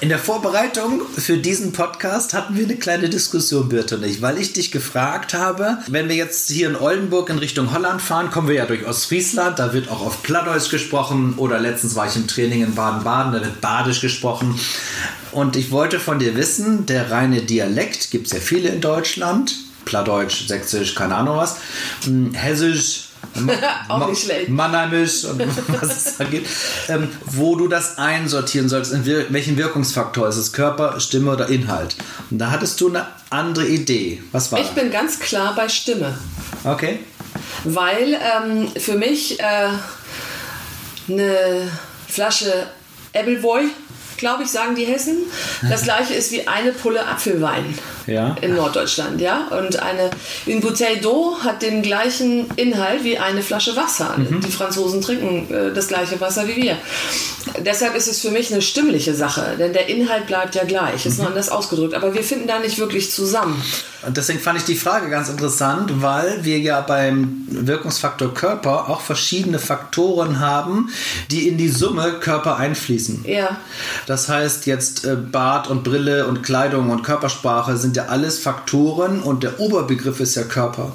In 0.00 0.08
der 0.08 0.18
Vorbereitung 0.18 1.02
für 1.16 1.36
diesen 1.36 1.72
Podcast 1.72 2.34
hatten 2.34 2.56
wir 2.56 2.64
eine 2.64 2.76
kleine 2.76 3.08
Diskussion, 3.10 3.68
Birte 3.68 3.96
und 3.96 4.04
ich, 4.04 4.22
weil 4.22 4.38
ich 4.38 4.52
dich 4.54 4.70
gefragt 4.70 5.34
habe, 5.34 5.78
wenn 5.86 6.08
wir 6.08 6.16
jetzt 6.16 6.50
hier 6.50 6.68
in 6.68 6.76
Oldenburg 6.76 7.30
in 7.30 7.38
Richtung 7.38 7.72
Holland 7.72 8.02
fahren, 8.02 8.30
kommen 8.30 8.48
wir 8.48 8.54
ja 8.54 8.66
durch 8.66 8.86
Ostfriesland, 8.86 9.58
da 9.58 9.72
wird 9.72 9.90
auch 9.90 10.04
auf 10.04 10.22
Plattdeutsch 10.22 10.70
gesprochen 10.70 11.34
oder 11.36 11.60
letztens 11.60 11.94
war 11.94 12.06
ich 12.06 12.16
im 12.16 12.26
Training 12.26 12.62
in 12.62 12.74
Baden-Baden, 12.74 13.32
da 13.32 13.40
wird 13.40 13.60
Badisch 13.60 14.00
gesprochen. 14.00 14.58
Und 15.32 15.56
ich 15.56 15.70
wollte 15.70 16.00
von 16.00 16.18
dir 16.18 16.36
wissen, 16.36 16.86
der 16.86 17.10
reine 17.10 17.42
Dialekt, 17.42 18.10
gibt 18.10 18.26
es 18.26 18.32
ja 18.32 18.40
viele 18.40 18.70
in 18.70 18.80
Deutschland, 18.80 19.63
Plattdeutsch, 19.84 20.46
Sächsisch, 20.48 20.94
keine 20.94 21.16
Ahnung 21.16 21.36
was, 21.36 21.56
hm, 22.04 22.32
Hessisch, 22.34 23.08
auch 23.88 24.06
nicht 24.08 24.22
schlecht. 24.24 24.48
Mannheimisch 24.48 25.24
und 25.24 25.40
was 25.80 26.06
es 26.06 26.16
da 26.18 26.24
gibt, 26.24 26.46
ähm, 26.88 27.08
wo 27.26 27.56
du 27.56 27.68
das 27.68 27.98
einsortieren 27.98 28.68
sollst, 28.68 28.92
in 28.92 29.04
wir 29.06 29.26
welchen 29.32 29.56
Wirkungsfaktor 29.56 30.28
ist 30.28 30.36
es, 30.36 30.52
Körper, 30.52 31.00
Stimme 31.00 31.32
oder 31.32 31.48
Inhalt. 31.48 31.96
Und 32.30 32.38
da 32.38 32.50
hattest 32.50 32.80
du 32.80 32.88
eine 32.88 33.06
andere 33.30 33.66
Idee. 33.66 34.22
Was 34.32 34.52
war 34.52 34.60
Ich 34.60 34.66
das? 34.66 34.74
bin 34.74 34.90
ganz 34.90 35.18
klar 35.18 35.54
bei 35.56 35.68
Stimme. 35.68 36.16
Okay. 36.64 37.00
Weil 37.64 38.14
ähm, 38.14 38.68
für 38.76 38.94
mich 38.94 39.40
äh, 39.40 39.68
eine 41.08 41.70
Flasche 42.08 42.68
Appleboy 43.14 43.64
glaube 44.16 44.44
ich, 44.44 44.50
sagen 44.50 44.74
die 44.74 44.84
Hessen. 44.84 45.16
Das 45.68 45.82
gleiche 45.82 46.14
ist 46.14 46.32
wie 46.32 46.46
eine 46.46 46.72
Pulle 46.72 47.06
Apfelwein 47.06 47.78
ja. 48.06 48.36
in 48.40 48.54
Norddeutschland. 48.54 49.20
Ja? 49.20 49.48
Und 49.48 49.80
eine 49.80 50.10
une 50.46 50.60
bouteille 50.60 51.00
d'eau 51.00 51.38
hat 51.42 51.62
den 51.62 51.82
gleichen 51.82 52.46
Inhalt 52.56 53.04
wie 53.04 53.18
eine 53.18 53.42
Flasche 53.42 53.76
Wasser. 53.76 54.16
Mhm. 54.16 54.40
Die 54.40 54.50
Franzosen 54.50 55.00
trinken 55.00 55.52
äh, 55.52 55.72
das 55.72 55.88
gleiche 55.88 56.20
Wasser 56.20 56.46
wie 56.48 56.56
wir. 56.56 56.76
Deshalb 57.64 57.94
ist 57.94 58.08
es 58.08 58.20
für 58.20 58.30
mich 58.30 58.52
eine 58.52 58.62
stimmliche 58.62 59.14
Sache, 59.14 59.56
denn 59.58 59.72
der 59.72 59.88
Inhalt 59.88 60.26
bleibt 60.26 60.54
ja 60.54 60.64
gleich, 60.64 61.06
ist 61.06 61.18
mhm. 61.18 61.24
nur 61.24 61.26
anders 61.28 61.50
ausgedrückt. 61.50 61.94
Aber 61.94 62.14
wir 62.14 62.22
finden 62.22 62.46
da 62.46 62.58
nicht 62.58 62.78
wirklich 62.78 63.10
zusammen. 63.10 63.62
Und 64.06 64.16
deswegen 64.16 64.38
fand 64.38 64.58
ich 64.58 64.64
die 64.64 64.76
Frage 64.76 65.08
ganz 65.08 65.28
interessant, 65.28 66.02
weil 66.02 66.44
wir 66.44 66.58
ja 66.58 66.80
beim 66.80 67.46
Wirkungsfaktor 67.48 68.34
Körper 68.34 68.90
auch 68.90 69.00
verschiedene 69.00 69.58
Faktoren 69.58 70.40
haben, 70.40 70.90
die 71.30 71.48
in 71.48 71.56
die 71.56 71.68
Summe 71.68 72.14
Körper 72.20 72.56
einfließen. 72.56 73.24
Ja. 73.26 73.56
Das 74.06 74.28
heißt, 74.28 74.66
jetzt 74.66 75.04
äh, 75.04 75.16
Bart 75.16 75.68
und 75.68 75.84
Brille 75.84 76.26
und 76.26 76.42
Kleidung 76.42 76.90
und 76.90 77.02
Körpersprache 77.02 77.76
sind 77.76 77.96
ja 77.96 78.06
alles 78.06 78.38
Faktoren 78.38 79.20
und 79.20 79.42
der 79.42 79.60
Oberbegriff 79.60 80.20
ist 80.20 80.34
ja 80.34 80.42
Körper. 80.42 80.92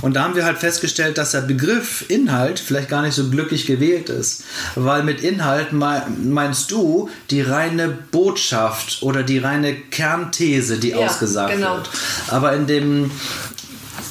Und 0.00 0.14
da 0.14 0.24
haben 0.24 0.34
wir 0.34 0.44
halt 0.44 0.58
festgestellt, 0.58 1.18
dass 1.18 1.32
der 1.32 1.42
Begriff 1.42 2.04
Inhalt 2.08 2.60
vielleicht 2.60 2.88
gar 2.88 3.02
nicht 3.02 3.14
so 3.14 3.28
glücklich 3.30 3.66
gewählt 3.66 4.08
ist, 4.08 4.44
weil 4.74 5.02
mit 5.02 5.20
Inhalt 5.20 5.72
meinst 5.72 6.70
du 6.70 7.08
die 7.30 7.42
reine 7.42 7.88
Botschaft 7.88 9.02
oder 9.02 9.22
die 9.22 9.38
reine 9.38 9.74
Kernthese, 9.74 10.78
die 10.78 10.90
ja, 10.90 10.98
ausgesagt 10.98 11.54
genau. 11.54 11.76
wird. 11.76 11.90
Aber 12.28 12.52
in 12.54 12.66
dem 12.66 13.10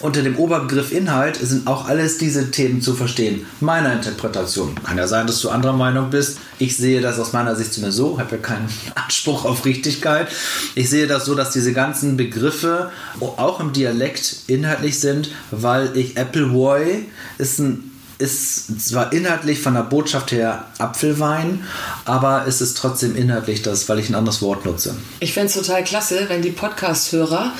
unter 0.03 0.23
dem 0.23 0.37
Oberbegriff 0.37 0.91
Inhalt 0.91 1.35
sind 1.37 1.67
auch 1.67 1.87
alles 1.87 2.17
diese 2.17 2.51
Themen 2.51 2.81
zu 2.81 2.93
verstehen. 2.93 3.45
Meiner 3.59 3.93
Interpretation. 3.93 4.75
Kann 4.83 4.97
ja 4.97 5.07
sein, 5.07 5.27
dass 5.27 5.41
du 5.41 5.49
anderer 5.49 5.73
Meinung 5.73 6.09
bist. 6.09 6.39
Ich 6.59 6.77
sehe 6.77 7.01
das 7.01 7.19
aus 7.19 7.33
meiner 7.33 7.55
Sicht 7.55 7.73
zumindest 7.73 7.97
so, 7.97 8.19
habe 8.19 8.35
ja 8.35 8.41
keinen 8.41 8.67
Anspruch 8.95 9.45
auf 9.45 9.65
Richtigkeit. 9.65 10.27
Ich 10.75 10.89
sehe 10.89 11.07
das 11.07 11.25
so, 11.25 11.35
dass 11.35 11.51
diese 11.51 11.73
ganzen 11.73 12.17
Begriffe 12.17 12.91
auch 13.19 13.59
im 13.59 13.73
Dialekt 13.73 14.37
inhaltlich 14.47 14.99
sind, 14.99 15.31
weil 15.51 15.95
ich 15.95 16.17
Appleboy 16.17 17.05
ist 17.37 17.59
ein 17.59 17.90
ist 18.21 18.79
zwar 18.79 19.11
inhaltlich 19.11 19.59
von 19.59 19.73
der 19.73 19.81
Botschaft 19.81 20.31
her 20.31 20.65
Apfelwein, 20.77 21.65
aber 22.05 22.45
es 22.47 22.61
ist 22.61 22.77
trotzdem 22.77 23.15
inhaltlich 23.15 23.63
das, 23.63 23.89
weil 23.89 23.99
ich 23.99 24.09
ein 24.09 24.15
anderes 24.15 24.41
Wort 24.41 24.65
nutze. 24.65 24.95
Ich 25.19 25.33
fände 25.33 25.47
es 25.47 25.55
total 25.55 25.83
klasse, 25.83 26.25
wenn 26.29 26.41
die 26.41 26.51
Podcast-Hörer 26.51 27.51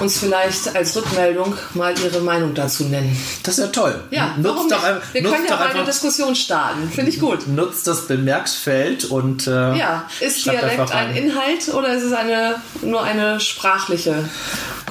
uns 0.00 0.18
vielleicht 0.18 0.74
als 0.76 0.94
Rückmeldung 0.96 1.54
mal 1.74 1.94
ihre 1.98 2.20
Meinung 2.20 2.54
dazu 2.54 2.84
nennen. 2.84 3.16
Das 3.42 3.58
ist 3.58 3.64
ja 3.64 3.70
toll. 3.70 4.00
Ja, 4.10 4.36
nutzt 4.38 4.70
doch, 4.70 4.84
ein, 4.84 4.96
Wir 5.12 5.22
können 5.22 5.46
ja 5.48 5.56
mal 5.56 5.68
eine 5.68 5.84
Diskussion 5.84 6.36
starten. 6.36 6.88
Finde 6.90 7.10
ich 7.10 7.18
gut. 7.18 7.48
Nutzt 7.48 7.86
das 7.86 8.06
Bemerksfeld 8.06 9.06
und. 9.06 9.46
Äh, 9.46 9.76
ja, 9.76 10.08
ist 10.20 10.46
Dialekt 10.46 10.92
ein 10.92 11.16
Inhalt 11.16 11.68
oder 11.74 11.94
ist 11.94 12.04
es 12.04 12.12
eine, 12.12 12.56
nur 12.82 13.02
eine 13.02 13.40
sprachliche 13.40 14.28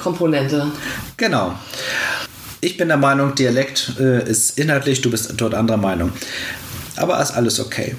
Komponente? 0.02 0.70
Genau. 1.16 1.54
Ich 2.60 2.76
bin 2.76 2.88
der 2.88 2.96
Meinung, 2.96 3.34
Dialekt 3.34 3.92
äh, 4.00 4.28
ist 4.28 4.58
inhaltlich, 4.58 5.02
du 5.02 5.10
bist 5.10 5.32
dort 5.36 5.54
anderer 5.54 5.76
Meinung. 5.76 6.12
Aber 6.96 7.20
ist 7.20 7.32
alles 7.32 7.60
okay. 7.60 7.94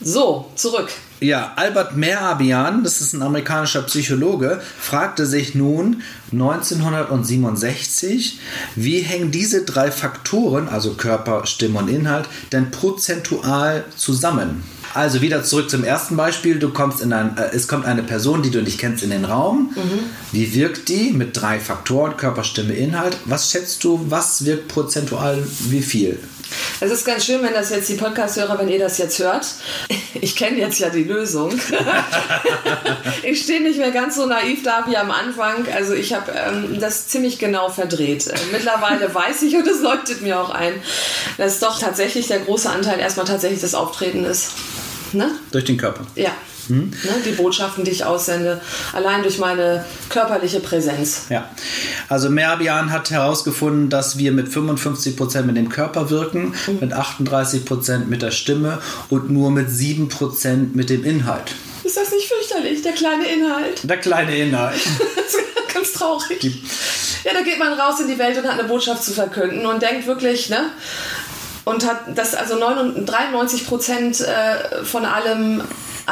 So, 0.00 0.50
zurück. 0.56 0.88
Ja, 1.20 1.52
Albert 1.54 1.96
Mehrabian, 1.96 2.82
das 2.82 3.00
ist 3.00 3.12
ein 3.12 3.22
amerikanischer 3.22 3.82
Psychologe, 3.82 4.60
fragte 4.80 5.24
sich 5.24 5.54
nun 5.54 6.02
1967, 6.32 8.40
wie 8.74 9.02
hängen 9.02 9.30
diese 9.30 9.64
drei 9.64 9.92
Faktoren, 9.92 10.68
also 10.68 10.94
Körper, 10.94 11.46
Stimme 11.46 11.78
und 11.78 11.88
Inhalt, 11.88 12.26
denn 12.50 12.72
prozentual 12.72 13.84
zusammen? 13.96 14.64
Also 14.94 15.20
wieder 15.22 15.42
zurück 15.42 15.70
zum 15.70 15.84
ersten 15.84 16.16
Beispiel. 16.16 16.58
Du 16.58 16.70
kommst 16.70 17.00
in 17.00 17.12
ein, 17.12 17.36
äh, 17.36 17.50
es 17.54 17.68
kommt 17.68 17.86
eine 17.86 18.02
Person, 18.02 18.42
die 18.42 18.50
du 18.50 18.62
nicht 18.62 18.78
kennst, 18.78 19.02
in 19.02 19.10
den 19.10 19.24
Raum. 19.24 19.74
Mhm. 19.74 20.00
Wie 20.32 20.54
wirkt 20.54 20.88
die 20.88 21.12
mit 21.12 21.36
drei 21.36 21.58
Faktoren, 21.60 22.16
Körper, 22.16 22.44
Stimme, 22.44 22.74
Inhalt? 22.74 23.16
Was 23.24 23.50
schätzt 23.50 23.82
du, 23.84 24.04
was 24.08 24.44
wirkt 24.44 24.68
prozentual 24.68 25.42
wie 25.68 25.82
viel? 25.82 26.18
Es 26.80 26.90
ist 26.90 27.04
ganz 27.04 27.24
schön, 27.24 27.42
wenn 27.42 27.54
das 27.54 27.70
jetzt 27.70 27.88
die 27.88 27.94
Podcast-Hörer, 27.94 28.58
wenn 28.58 28.68
ihr 28.68 28.78
das 28.78 28.98
jetzt 28.98 29.18
hört. 29.18 29.46
Ich 30.20 30.36
kenne 30.36 30.58
jetzt 30.58 30.78
ja 30.78 30.90
die 30.90 31.04
Lösung. 31.04 31.58
ich 33.22 33.42
stehe 33.42 33.62
nicht 33.62 33.78
mehr 33.78 33.90
ganz 33.90 34.14
so 34.14 34.26
naiv 34.26 34.62
da 34.62 34.84
wie 34.86 34.96
am 34.96 35.10
Anfang. 35.10 35.66
Also 35.74 35.94
ich 35.94 36.12
habe 36.12 36.30
ähm, 36.32 36.78
das 36.78 37.08
ziemlich 37.08 37.38
genau 37.38 37.70
verdreht. 37.70 38.26
Äh, 38.26 38.36
mittlerweile 38.52 39.12
weiß 39.14 39.42
ich 39.42 39.56
und 39.56 39.66
es 39.66 39.80
leuchtet 39.80 40.20
mir 40.20 40.38
auch 40.38 40.50
ein, 40.50 40.74
dass 41.38 41.60
doch 41.60 41.80
tatsächlich 41.80 42.28
der 42.28 42.40
große 42.40 42.68
Anteil 42.68 43.00
erstmal 43.00 43.26
tatsächlich 43.26 43.62
das 43.62 43.74
Auftreten 43.74 44.24
ist. 44.24 44.52
Ne? 45.12 45.30
Durch 45.50 45.64
den 45.64 45.78
Körper. 45.78 46.06
Ja. 46.14 46.32
Hm? 46.68 46.90
Ne, 46.90 47.10
die 47.24 47.32
Botschaften, 47.32 47.84
die 47.84 47.90
ich 47.90 48.04
aussende, 48.04 48.60
allein 48.92 49.22
durch 49.22 49.38
meine 49.38 49.84
körperliche 50.08 50.60
Präsenz. 50.60 51.26
Ja, 51.28 51.50
also 52.08 52.30
Merbian 52.30 52.90
hat 52.90 53.10
herausgefunden, 53.10 53.90
dass 53.90 54.18
wir 54.18 54.32
mit 54.32 54.48
55 54.48 55.16
Prozent 55.16 55.46
mit 55.46 55.56
dem 55.56 55.68
Körper 55.68 56.10
wirken, 56.10 56.54
mhm. 56.66 56.78
mit 56.80 56.92
38 56.92 57.64
Prozent 57.64 58.10
mit 58.10 58.22
der 58.22 58.30
Stimme 58.30 58.78
und 59.08 59.30
nur 59.30 59.50
mit 59.50 59.70
7 59.70 60.08
Prozent 60.08 60.76
mit 60.76 60.90
dem 60.90 61.04
Inhalt. 61.04 61.54
Ist 61.84 61.96
das 61.96 62.12
nicht 62.12 62.28
fürchterlich, 62.28 62.82
der 62.82 62.92
kleine 62.92 63.26
Inhalt? 63.26 63.80
Der 63.82 63.96
kleine 63.96 64.36
Inhalt. 64.36 64.80
ganz 65.74 65.92
traurig. 65.92 66.38
Die 66.40 66.62
ja, 67.24 67.32
da 67.32 67.42
geht 67.42 67.58
man 67.58 67.72
raus 67.72 68.00
in 68.00 68.08
die 68.08 68.18
Welt 68.18 68.36
und 68.36 68.44
hat 68.44 68.58
eine 68.58 68.68
Botschaft 68.68 69.04
zu 69.04 69.12
verkünden 69.12 69.64
und 69.66 69.82
denkt 69.82 70.06
wirklich, 70.06 70.48
ne? 70.48 70.70
Und 71.64 71.86
hat 71.86 72.00
das 72.16 72.34
also 72.34 72.56
93 72.58 73.66
Prozent 73.66 74.20
äh, 74.20 74.84
von 74.84 75.04
allem 75.04 75.62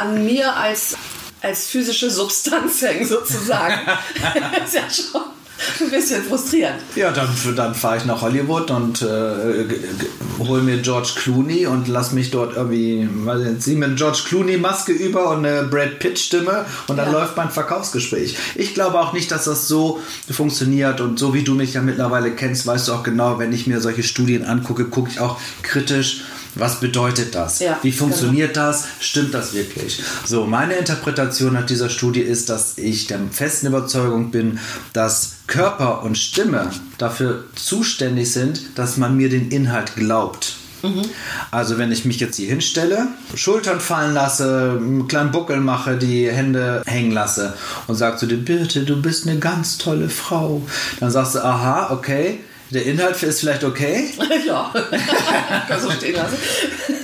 an 0.01 0.25
mir 0.25 0.55
als, 0.55 0.95
als 1.41 1.67
physische 1.67 2.09
Substanz 2.09 2.81
hängen, 2.81 3.07
sozusagen. 3.07 3.75
ist 4.65 4.73
ja 4.73 4.89
schon 4.89 5.21
ein 5.79 5.91
bisschen 5.91 6.23
frustrierend. 6.23 6.79
Ja, 6.95 7.11
dann, 7.11 7.29
dann 7.55 7.75
fahre 7.75 7.97
ich 7.97 8.05
nach 8.05 8.21
Hollywood 8.21 8.71
und 8.71 9.01
äh, 9.01 9.65
hole 10.39 10.61
mir 10.61 10.77
George 10.77 11.11
Clooney 11.15 11.67
und 11.67 11.87
lass 11.87 12.11
mich 12.11 12.31
dort 12.31 12.55
irgendwie, 12.55 13.07
weiß 13.11 13.41
ich, 13.45 13.59
zieh 13.59 13.75
mir 13.75 13.85
eine 13.85 13.95
George 13.95 14.21
Clooney 14.27 14.57
Maske 14.57 14.91
über 14.91 15.29
und 15.29 15.45
eine 15.45 15.63
Brad 15.63 15.99
Pitt 15.99 16.19
Stimme 16.19 16.65
und 16.87 16.97
dann 16.97 17.11
ja. 17.11 17.19
läuft 17.19 17.37
mein 17.37 17.49
Verkaufsgespräch. 17.49 18.37
Ich 18.55 18.73
glaube 18.73 18.99
auch 18.99 19.13
nicht, 19.13 19.31
dass 19.31 19.45
das 19.45 19.67
so 19.67 20.01
funktioniert 20.29 21.01
und 21.01 21.19
so 21.19 21.33
wie 21.33 21.43
du 21.43 21.53
mich 21.53 21.73
ja 21.73 21.81
mittlerweile 21.81 22.31
kennst, 22.31 22.65
weißt 22.65 22.87
du 22.87 22.93
auch 22.93 23.03
genau, 23.03 23.39
wenn 23.39 23.51
ich 23.51 23.67
mir 23.67 23.81
solche 23.81 24.03
Studien 24.03 24.45
angucke, 24.45 24.85
gucke 24.85 25.09
ich 25.11 25.19
auch 25.19 25.39
kritisch 25.61 26.23
was 26.55 26.79
bedeutet 26.79 27.35
das? 27.35 27.59
Ja, 27.59 27.79
Wie 27.81 27.91
funktioniert 27.91 28.53
genau. 28.53 28.67
das? 28.67 28.85
Stimmt 28.99 29.33
das 29.33 29.53
wirklich? 29.53 30.01
So, 30.25 30.45
meine 30.45 30.73
Interpretation 30.73 31.53
nach 31.53 31.65
dieser 31.65 31.89
Studie 31.89 32.21
ist, 32.21 32.49
dass 32.49 32.77
ich 32.77 33.07
der 33.07 33.19
festen 33.31 33.67
Überzeugung 33.67 34.31
bin, 34.31 34.59
dass 34.93 35.33
Körper 35.47 36.03
und 36.03 36.17
Stimme 36.17 36.69
dafür 36.97 37.45
zuständig 37.55 38.31
sind, 38.31 38.61
dass 38.75 38.97
man 38.97 39.15
mir 39.15 39.29
den 39.29 39.49
Inhalt 39.49 39.95
glaubt. 39.95 40.55
Mhm. 40.83 41.03
Also 41.51 41.77
wenn 41.77 41.91
ich 41.91 42.05
mich 42.05 42.19
jetzt 42.19 42.37
hier 42.37 42.49
hinstelle, 42.49 43.07
Schultern 43.35 43.79
fallen 43.79 44.13
lasse, 44.13 44.77
einen 44.77 45.07
kleinen 45.07 45.31
Buckel 45.31 45.59
mache, 45.59 45.97
die 45.97 46.29
Hände 46.29 46.81
hängen 46.85 47.11
lasse 47.11 47.53
und 47.87 47.95
sage 47.95 48.17
zu 48.17 48.25
dir, 48.25 48.37
bitte, 48.37 48.83
du 48.83 49.01
bist 49.01 49.27
eine 49.27 49.39
ganz 49.39 49.77
tolle 49.77 50.09
Frau, 50.09 50.61
dann 50.99 51.11
sagst 51.11 51.35
du, 51.35 51.43
aha, 51.43 51.91
okay, 51.91 52.39
der 52.71 52.85
Inhalt 52.85 53.21
ist 53.21 53.41
vielleicht 53.41 53.63
okay. 53.63 54.13
ja, 54.47 54.73
kannst 55.67 55.85
du 55.85 55.91
stehen 55.91 56.15
lassen. 56.15 56.37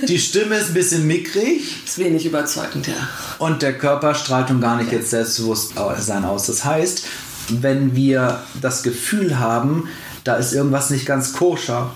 Die 0.06 0.18
Stimme 0.18 0.56
ist 0.56 0.68
ein 0.68 0.74
bisschen 0.74 1.06
mickrig. 1.06 1.84
Ist 1.84 1.98
wenig 1.98 2.24
überzeugend, 2.26 2.86
ja. 2.86 3.08
Und 3.38 3.62
der 3.62 3.76
Körper 3.76 4.14
strahlt 4.14 4.50
nun 4.50 4.60
gar 4.60 4.76
nicht 4.76 4.92
ja. 4.92 4.98
jetzt 4.98 5.10
selbstbewusst 5.10 5.74
sein 5.98 6.24
aus. 6.24 6.46
Das 6.46 6.64
heißt, 6.64 7.04
wenn 7.48 7.94
wir 7.94 8.42
das 8.60 8.82
Gefühl 8.82 9.38
haben, 9.38 9.88
da 10.24 10.36
ist 10.36 10.52
irgendwas 10.52 10.90
nicht 10.90 11.06
ganz 11.06 11.32
koscher, 11.32 11.92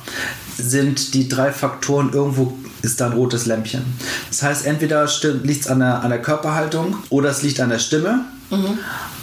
sind 0.57 1.15
die 1.15 1.29
drei 1.29 1.53
Faktoren 1.53 2.13
irgendwo 2.13 2.57
ist 2.83 3.01
da 3.01 3.07
ein 3.07 3.13
rotes 3.13 3.47
Lämpchen. 3.47 3.85
Das 4.29 4.43
heißt, 4.43 4.67
entweder 4.67 5.09
liegt 5.45 5.63
es 5.63 5.67
an 5.69 5.79
der, 5.79 6.03
an 6.03 6.11
der 6.11 6.21
Körperhaltung 6.21 6.97
oder 7.11 7.31
es 7.31 7.43
liegt 7.43 7.61
an 7.61 7.71
der 7.71 7.79
Stimme. 7.79 8.25
Mhm 8.53 8.79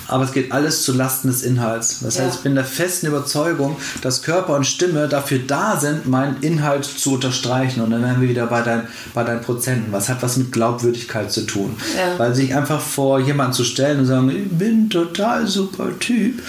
aber 0.09 0.23
es 0.23 0.31
geht 0.31 0.51
alles 0.51 0.81
zu 0.83 0.93
Lasten 0.93 1.27
des 1.27 1.43
Inhalts. 1.43 1.99
Das 2.01 2.19
heißt, 2.19 2.37
ich 2.37 2.41
bin 2.41 2.55
der 2.55 2.65
festen 2.65 3.07
Überzeugung, 3.07 3.77
dass 4.01 4.23
Körper 4.23 4.55
und 4.55 4.65
Stimme 4.65 5.07
dafür 5.07 5.39
da 5.45 5.79
sind, 5.79 6.07
meinen 6.07 6.37
Inhalt 6.41 6.83
zu 6.85 7.13
unterstreichen. 7.13 7.81
Und 7.81 7.91
dann 7.91 8.01
wären 8.01 8.19
wir 8.19 8.27
wieder 8.27 8.47
bei, 8.47 8.61
dein, 8.61 8.87
bei 9.13 9.23
deinen 9.23 9.41
Prozenten. 9.41 9.93
Was 9.93 10.09
hat 10.09 10.23
was 10.23 10.37
mit 10.37 10.51
Glaubwürdigkeit 10.51 11.31
zu 11.31 11.45
tun? 11.45 11.77
Ja. 11.95 12.17
Weil 12.17 12.33
sich 12.33 12.55
einfach 12.55 12.81
vor 12.81 13.19
jemanden 13.19 13.53
zu 13.53 13.63
stellen 13.63 13.99
und 13.99 14.05
sagen, 14.07 14.29
ich 14.29 14.49
bin 14.49 14.89
total 14.89 15.45
super 15.45 15.87
Typ. 15.99 16.41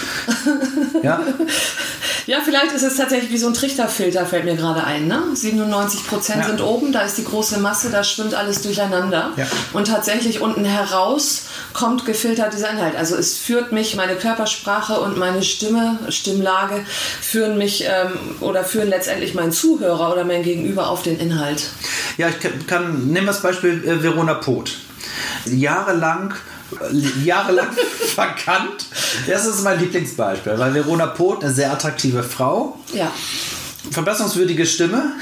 ja. 1.02 1.20
Ja, 2.26 2.38
vielleicht 2.44 2.72
ist 2.72 2.82
es 2.82 2.96
tatsächlich 2.96 3.30
wie 3.30 3.38
so 3.38 3.48
ein 3.48 3.54
Trichterfilter, 3.54 4.26
fällt 4.26 4.44
mir 4.44 4.56
gerade 4.56 4.84
ein. 4.84 5.06
Ne? 5.06 5.22
97 5.34 6.06
Prozent 6.06 6.42
ja. 6.42 6.48
sind 6.48 6.60
oben, 6.60 6.92
da 6.92 7.02
ist 7.02 7.18
die 7.18 7.24
große 7.24 7.58
Masse, 7.60 7.90
da 7.90 8.04
schwimmt 8.04 8.34
alles 8.34 8.62
durcheinander. 8.62 9.32
Ja. 9.36 9.46
Und 9.72 9.88
tatsächlich 9.88 10.40
unten 10.40 10.64
heraus 10.64 11.46
kommt 11.72 12.04
gefiltert 12.04 12.52
dieser 12.52 12.70
Inhalt. 12.70 12.96
Also 12.96 13.16
es 13.16 13.36
führt 13.36 13.72
mich, 13.72 13.96
meine 13.96 14.16
Körpersprache 14.16 15.00
und 15.00 15.16
meine 15.16 15.42
Stimme, 15.42 15.98
Stimmlage 16.08 16.84
führen 17.20 17.58
mich 17.58 17.84
ähm, 17.84 18.12
oder 18.40 18.64
führen 18.64 18.88
letztendlich 18.88 19.34
meinen 19.34 19.52
Zuhörer 19.52 20.12
oder 20.12 20.24
mein 20.24 20.42
Gegenüber 20.42 20.88
auf 20.88 21.02
den 21.02 21.18
Inhalt. 21.18 21.70
Ja, 22.16 22.28
ich 22.28 22.40
kann, 22.40 22.66
kann 22.66 23.06
nehmen 23.08 23.26
wir 23.26 23.32
das 23.32 23.42
Beispiel 23.42 23.84
äh, 23.86 24.02
Verona 24.02 24.34
Poth. 24.34 24.76
Jahrelang 25.46 26.34
jahrelang 27.24 27.68
verkannt. 28.14 28.86
Das 29.26 29.46
ist 29.46 29.62
mein 29.62 29.78
Lieblingsbeispiel, 29.80 30.58
weil 30.58 30.74
Verona 30.74 31.06
Poth, 31.06 31.44
eine 31.44 31.52
sehr 31.52 31.72
attraktive 31.72 32.22
Frau, 32.22 32.78
ja. 32.92 33.10
verbesserungswürdige 33.90 34.66
Stimme 34.66 35.12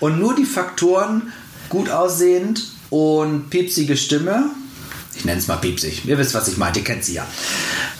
und 0.00 0.18
nur 0.18 0.34
die 0.34 0.44
Faktoren 0.44 1.32
gut 1.68 1.90
aussehend 1.90 2.62
und 2.90 3.50
piepsige 3.50 3.96
Stimme 3.96 4.50
ich 5.14 5.24
nenne 5.24 5.38
es 5.38 5.46
mal 5.46 5.56
piepsig. 5.56 6.04
Ihr 6.06 6.18
wisst, 6.18 6.34
was 6.34 6.48
ich 6.48 6.56
meinte, 6.56 6.80
ihr 6.80 6.84
kennt 6.84 7.04
sie 7.04 7.14
ja. 7.14 7.26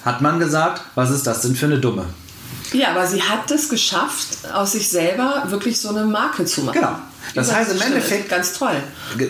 Hat 0.04 0.20
man 0.22 0.38
gesagt, 0.38 0.82
was 0.94 1.10
ist 1.10 1.26
das 1.26 1.42
denn 1.42 1.54
für 1.54 1.66
eine 1.66 1.78
Dumme? 1.78 2.06
Ja, 2.72 2.90
aber 2.90 3.06
sie 3.06 3.22
hat 3.22 3.50
es 3.50 3.68
geschafft, 3.68 4.50
aus 4.52 4.72
sich 4.72 4.88
selber 4.88 5.44
wirklich 5.46 5.78
so 5.78 5.90
eine 5.90 6.04
Marke 6.04 6.44
zu 6.46 6.62
machen. 6.62 6.80
Genau. 6.80 6.98
Das 7.34 7.52
heißt 7.52 7.72
im 7.72 7.80
Endeffekt 7.80 8.28
ganz 8.28 8.52
toll. 8.52 8.74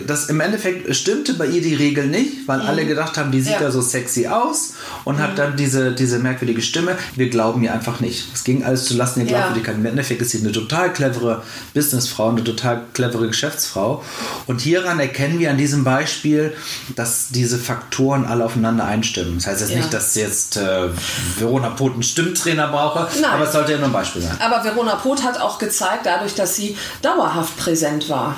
Das 0.07 0.25
im 0.25 0.39
Endeffekt 0.39 0.93
stimmte 0.95 1.33
bei 1.35 1.45
ihr 1.45 1.61
die 1.61 1.75
Regel 1.75 2.07
nicht, 2.07 2.47
weil 2.47 2.59
mhm. 2.59 2.67
alle 2.67 2.85
gedacht 2.85 3.17
haben, 3.17 3.31
die 3.31 3.41
sieht 3.41 3.53
ja. 3.53 3.59
da 3.59 3.71
so 3.71 3.81
sexy 3.81 4.27
aus 4.27 4.73
und 5.05 5.17
mhm. 5.17 5.21
hat 5.21 5.37
dann 5.37 5.55
diese, 5.55 5.93
diese 5.93 6.19
merkwürdige 6.19 6.61
Stimme. 6.61 6.97
Wir 7.15 7.29
glauben 7.29 7.63
ihr 7.63 7.73
einfach 7.73 7.99
nicht. 7.99 8.27
Es 8.33 8.43
ging 8.43 8.63
alles 8.63 8.85
zu 8.85 8.95
lassen 8.95 9.19
der 9.19 9.27
Glaubwürdigkeit. 9.27 9.75
Ja. 9.75 9.79
Im 9.79 9.85
Endeffekt 9.85 10.21
ist 10.21 10.31
sie 10.31 10.39
eine 10.39 10.51
total 10.51 10.91
clevere 10.91 11.43
Businessfrau, 11.73 12.29
eine 12.29 12.43
total 12.43 12.83
clevere 12.93 13.27
Geschäftsfrau. 13.27 14.03
Und 14.47 14.61
hieran 14.61 14.99
erkennen 14.99 15.39
wir 15.39 15.51
an 15.51 15.57
diesem 15.57 15.83
Beispiel, 15.83 16.53
dass 16.95 17.29
diese 17.29 17.57
Faktoren 17.57 18.25
alle 18.25 18.45
aufeinander 18.45 18.85
einstimmen. 18.85 19.35
Das 19.37 19.47
heißt 19.47 19.61
jetzt 19.61 19.71
ja. 19.71 19.77
nicht, 19.77 19.93
dass 19.93 20.15
jetzt 20.15 20.57
äh, 20.57 20.89
Verona 21.37 21.69
Poth 21.69 21.93
einen 21.93 22.03
Stimmtrainer 22.03 22.67
brauche, 22.67 23.07
Nein. 23.21 23.31
aber 23.31 23.45
es 23.45 23.51
sollte 23.53 23.73
ja 23.73 23.77
nur 23.77 23.87
ein 23.87 23.93
Beispiel 23.93 24.21
sein. 24.21 24.37
Aber 24.39 24.63
Verona 24.63 24.95
Poth 24.95 25.23
hat 25.23 25.39
auch 25.39 25.57
gezeigt, 25.57 26.05
dadurch, 26.05 26.35
dass 26.35 26.55
sie 26.55 26.77
dauerhaft 27.01 27.55
präsent 27.57 27.82
präsent 27.83 28.09
war. 28.09 28.35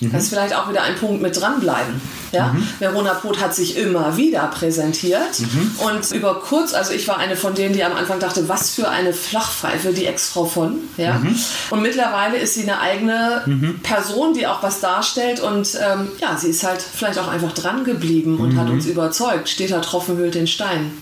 Mhm. 0.00 0.12
Das 0.12 0.24
ist 0.24 0.28
vielleicht 0.30 0.54
auch 0.54 0.68
wieder 0.68 0.82
ein 0.82 0.94
Punkt 0.96 1.22
mit 1.22 1.38
dranbleiben. 1.40 2.00
Ja? 2.32 2.48
Mhm. 2.48 2.66
Verona 2.78 3.14
Poth 3.14 3.40
hat 3.40 3.54
sich 3.54 3.76
immer 3.76 4.16
wieder 4.16 4.46
präsentiert 4.48 5.38
mhm. 5.38 5.72
und 5.86 6.10
über 6.12 6.40
kurz, 6.40 6.74
also 6.74 6.92
ich 6.92 7.06
war 7.08 7.18
eine 7.18 7.36
von 7.36 7.54
denen, 7.54 7.74
die 7.74 7.84
am 7.84 7.94
Anfang 7.94 8.18
dachte, 8.18 8.48
was 8.48 8.70
für 8.70 8.88
eine 8.88 9.12
Flachpfeife, 9.12 9.92
die 9.92 10.06
Ex-Frau 10.06 10.44
von. 10.44 10.78
Ja? 10.96 11.14
Mhm. 11.14 11.36
Und 11.70 11.82
mittlerweile 11.82 12.36
ist 12.38 12.54
sie 12.54 12.62
eine 12.62 12.80
eigene 12.80 13.42
mhm. 13.46 13.80
Person, 13.82 14.34
die 14.34 14.46
auch 14.46 14.62
was 14.62 14.80
darstellt 14.80 15.40
und 15.40 15.78
ähm, 15.80 16.08
ja, 16.20 16.36
sie 16.36 16.48
ist 16.48 16.64
halt 16.64 16.82
vielleicht 16.82 17.18
auch 17.18 17.28
einfach 17.28 17.52
dran 17.52 17.84
geblieben 17.84 18.38
und 18.38 18.58
hat 18.58 18.66
mhm. 18.66 18.74
uns 18.74 18.86
überzeugt. 18.86 19.48
Steht 19.48 19.70
da 19.70 19.80
Tropfen 19.80 20.16
hüllt 20.16 20.34
den 20.34 20.46
Stein. 20.46 20.92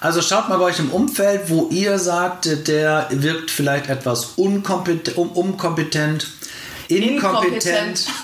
Also 0.00 0.22
schaut 0.22 0.48
mal 0.48 0.58
bei 0.58 0.64
euch 0.64 0.78
im 0.78 0.90
Umfeld, 0.90 1.42
wo 1.48 1.68
ihr 1.70 1.98
sagt, 1.98 2.68
der 2.68 3.08
wirkt 3.10 3.50
vielleicht 3.50 3.88
etwas 3.88 4.32
unkompetent, 4.36 5.16
unkompetent 5.16 6.26
inkompetent. 6.98 8.06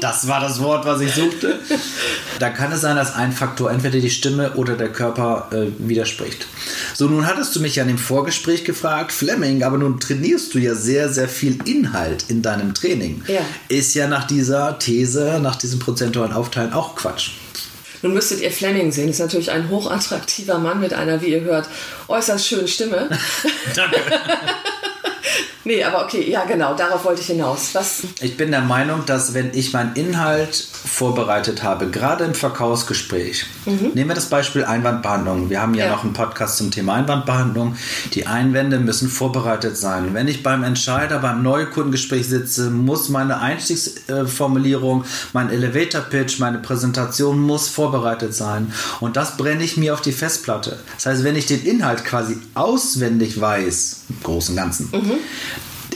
Das 0.00 0.28
war 0.28 0.40
das 0.40 0.60
Wort, 0.60 0.84
was 0.84 1.00
ich 1.00 1.14
suchte. 1.14 1.58
Da 2.38 2.50
kann 2.50 2.70
es 2.72 2.82
sein, 2.82 2.96
dass 2.96 3.14
ein 3.14 3.32
Faktor 3.32 3.70
entweder 3.70 4.00
die 4.00 4.10
Stimme 4.10 4.52
oder 4.52 4.74
der 4.76 4.92
Körper 4.92 5.48
äh, 5.50 5.66
widerspricht. 5.78 6.46
So, 6.94 7.06
nun 7.06 7.26
hattest 7.26 7.56
du 7.56 7.60
mich 7.60 7.76
ja 7.76 7.82
in 7.82 7.88
dem 7.88 7.98
Vorgespräch 7.98 8.64
gefragt, 8.64 9.12
Fleming, 9.12 9.62
aber 9.62 9.78
nun 9.78 10.00
trainierst 10.00 10.52
du 10.52 10.58
ja 10.58 10.74
sehr, 10.74 11.08
sehr 11.08 11.28
viel 11.28 11.58
Inhalt 11.64 12.26
in 12.28 12.42
deinem 12.42 12.74
Training. 12.74 13.22
Ja. 13.28 13.40
Ist 13.68 13.94
ja 13.94 14.06
nach 14.06 14.26
dieser 14.26 14.78
These, 14.78 15.40
nach 15.40 15.56
diesem 15.56 15.78
prozentualen 15.78 16.32
Aufteilen 16.32 16.72
auch 16.72 16.96
Quatsch. 16.96 17.30
Nun 18.02 18.12
müsstet 18.12 18.42
ihr 18.42 18.50
Fleming 18.50 18.92
sehen. 18.92 19.08
Ist 19.08 19.20
natürlich 19.20 19.50
ein 19.50 19.70
hochattraktiver 19.70 20.58
Mann 20.58 20.80
mit 20.80 20.92
einer, 20.92 21.22
wie 21.22 21.28
ihr 21.28 21.40
hört, 21.40 21.68
äußerst 22.08 22.46
schönen 22.46 22.68
Stimme. 22.68 23.08
Danke. 23.74 23.96
Nee, 25.66 25.82
aber 25.82 26.04
okay, 26.04 26.30
ja 26.30 26.44
genau, 26.44 26.74
darauf 26.74 27.04
wollte 27.04 27.22
ich 27.22 27.28
hinaus. 27.28 27.70
Was? 27.74 28.02
Ich 28.20 28.36
bin 28.36 28.50
der 28.50 28.60
Meinung, 28.60 29.04
dass 29.06 29.32
wenn 29.32 29.52
ich 29.54 29.72
meinen 29.72 29.94
Inhalt 29.94 30.54
vorbereitet 30.54 31.62
habe, 31.62 31.88
gerade 31.90 32.24
im 32.24 32.34
Verkaufsgespräch, 32.34 33.46
nehmen 33.64 34.08
wir 34.08 34.14
das 34.14 34.26
Beispiel 34.26 34.64
Einwandbehandlung. 34.64 35.48
Wir 35.48 35.62
haben 35.62 35.74
ja, 35.74 35.86
Ja. 35.86 35.92
noch 35.92 36.04
einen 36.04 36.12
Podcast 36.12 36.58
zum 36.58 36.70
Thema 36.70 36.94
Einwandbehandlung. 36.94 37.76
Die 38.12 38.26
Einwände 38.26 38.78
müssen 38.78 39.08
vorbereitet 39.08 39.76
sein. 39.78 40.12
Wenn 40.12 40.28
ich 40.28 40.42
beim 40.42 40.64
Entscheider, 40.64 41.18
beim 41.18 41.42
Neukundengespräch 41.42 42.28
sitze, 42.28 42.68
muss 42.70 43.08
meine 43.08 43.40
Einstiegsformulierung, 43.40 45.04
mein 45.32 45.50
Elevator 45.50 46.02
Pitch, 46.02 46.38
meine 46.40 46.58
Präsentation 46.58 47.40
muss 47.40 47.68
vorbereitet 47.68 48.34
sein. 48.34 48.72
Und 49.00 49.16
das 49.16 49.36
brenne 49.36 49.64
ich 49.64 49.76
mir 49.76 49.94
auf 49.94 50.00
die 50.02 50.12
Festplatte. 50.12 50.78
Das 50.96 51.06
heißt, 51.06 51.24
wenn 51.24 51.36
ich 51.36 51.46
den 51.46 51.64
Inhalt 51.64 52.04
quasi 52.04 52.36
auswendig 52.54 53.40
weiß, 53.40 53.96
im 54.10 54.22
Großen 54.22 54.52
und 54.52 54.56
Ganzen, 54.56 54.90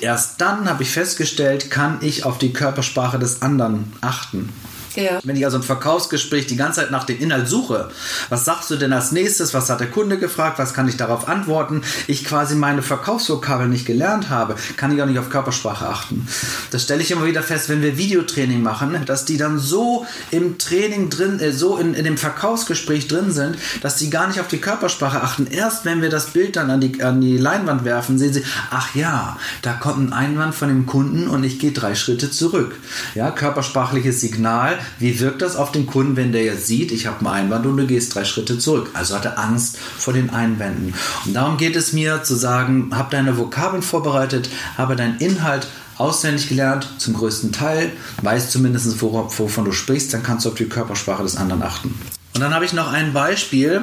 Erst 0.01 0.41
dann 0.41 0.69
habe 0.69 0.83
ich 0.83 0.91
festgestellt, 0.91 1.71
kann 1.71 1.99
ich 2.01 2.25
auf 2.25 2.39
die 2.39 2.53
Körpersprache 2.53 3.19
des 3.19 3.43
anderen 3.43 3.93
achten. 4.01 4.53
Ja. 4.99 5.21
Wenn 5.23 5.37
ich 5.37 5.45
also 5.45 5.59
im 5.59 5.63
Verkaufsgespräch 5.63 6.47
die 6.47 6.57
ganze 6.57 6.81
Zeit 6.81 6.91
nach 6.91 7.05
dem 7.05 7.21
Inhalt 7.21 7.49
suche, 7.49 7.89
was 8.31 8.45
sagst 8.45 8.69
du 8.71 8.77
denn 8.77 8.93
als 8.93 9.13
nächstes, 9.13 9.55
was 9.55 9.71
hat 9.71 9.79
der 9.79 9.91
Kunde 9.91 10.19
gefragt, 10.19 10.59
was 10.59 10.75
kann 10.75 10.89
ich 10.89 10.97
darauf 10.97 11.29
antworten, 11.29 11.83
ich 12.09 12.25
quasi 12.25 12.57
meine 12.57 12.83
Verkaufsvokabel 12.83 13.69
nicht 13.69 13.87
gelernt 13.87 14.29
habe, 14.29 14.57
kann 14.77 14.95
ich 14.95 15.01
auch 15.01 15.07
nicht 15.07 15.21
auf 15.21 15.31
Körpersprache 15.31 15.89
achten. 15.89 16.27
Das 16.73 16.83
stelle 16.83 17.01
ich 17.01 17.13
immer 17.13 17.27
wieder 17.27 17.45
fest, 17.45 17.69
wenn 17.69 17.81
wir 17.81 17.97
Videotraining 17.97 18.61
machen, 18.61 19.05
dass 19.07 19.25
die 19.25 19.37
dann 19.37 19.61
so 19.61 20.05
im 20.33 20.59
Training 20.59 21.11
drin, 21.11 21.39
äh, 21.39 21.53
so 21.53 21.79
in, 21.79 21.95
in 21.95 22.05
dem 22.05 22.19
Verkaufsgespräch 22.19 23.07
drin 23.07 23.31
sind, 23.31 23.57
dass 23.83 23.97
die 23.97 24.11
gar 24.11 24.27
nicht 24.27 24.41
auf 24.41 24.49
die 24.49 24.59
Körpersprache 24.59 25.23
achten. 25.23 25.47
Erst 25.47 25.85
wenn 25.85 26.03
wir 26.03 26.11
das 26.11 26.31
Bild 26.31 26.57
dann 26.57 26.71
an 26.71 26.81
die, 26.81 27.01
an 27.05 27.21
die 27.21 27.39
Leinwand 27.39 27.85
werfen, 27.85 28.19
sehen 28.19 28.33
sie, 28.33 28.43
ach 28.71 28.97
ja, 28.97 29.39
da 29.63 29.75
kommt 29.75 30.09
ein 30.09 30.13
Einwand 30.13 30.57
von 30.57 30.69
dem 30.69 30.87
Kunden 30.87 31.29
und 31.29 31.45
ich 31.45 31.61
gehe 31.61 31.71
drei 31.71 31.95
Schritte 31.95 32.33
zurück. 32.33 32.75
Ja, 33.15 33.31
körpersprachliches 33.31 34.21
Signal, 34.21 34.79
wie 34.99 35.21
wirkt 35.21 35.43
das 35.43 35.57
auf 35.57 35.73
den 35.73 35.87
Kunden, 35.87 36.17
wenn 36.17 36.33
der 36.33 36.45
jetzt 36.45 36.67
sieht, 36.67 36.93
ich 36.93 37.07
habe 37.07 37.19
einen 37.19 37.29
Einwand 37.29 37.67
und 37.67 37.77
du 37.77 37.87
gehst 37.87 38.15
drei 38.15 38.25
Schritte 38.25 38.59
zurück. 38.59 38.91
Also 38.95 39.15
hat 39.15 39.25
er 39.25 39.39
Angst 39.39 39.79
vor 39.79 40.13
den 40.13 40.31
Einwänden. 40.31 40.95
Und 41.25 41.35
darum 41.35 41.57
geht 41.57 41.77
es 41.77 41.93
mir 41.93 42.23
zu 42.23 42.35
sagen, 42.35 42.91
hab 42.93 43.11
deine 43.11 43.39
Vokabeln 43.39 43.83
vorbereitet, 43.83 44.49
habe 44.77 44.97
deinen 44.97 45.19
Inhalt 45.19 45.67
auswendig 45.97 46.49
gelernt, 46.49 46.89
zum 46.99 47.15
größten 47.15 47.51
Teil, 47.53 47.91
weißt 48.23 48.53
zumindest, 48.53 49.01
wor- 49.03 49.33
wovon 49.37 49.65
du 49.65 49.73
sprichst, 49.73 50.15
dann 50.15 50.23
kannst 50.23 50.45
du 50.45 50.51
auf 50.51 50.55
die 50.55 50.67
Körpersprache 50.69 51.25
des 51.25 51.37
anderen 51.37 51.63
achten. 51.63 51.95
Und 52.35 52.43
dann 52.43 52.55
habe 52.55 52.65
ich 52.65 52.73
noch 52.73 52.93
ein 52.93 53.13
Beispiel 53.13 53.81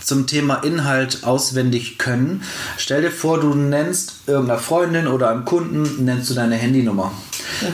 zum 0.00 0.28
Thema 0.28 0.56
Inhalt 0.56 1.24
auswendig 1.24 1.98
können. 1.98 2.42
Stell 2.76 3.02
dir 3.02 3.10
vor, 3.10 3.40
du 3.40 3.52
nennst 3.54 4.12
irgendeiner 4.28 4.60
Freundin 4.60 5.08
oder 5.08 5.30
einem 5.30 5.44
Kunden, 5.44 6.04
nennst 6.04 6.30
du 6.30 6.34
deine 6.34 6.54
Handynummer. 6.54 7.10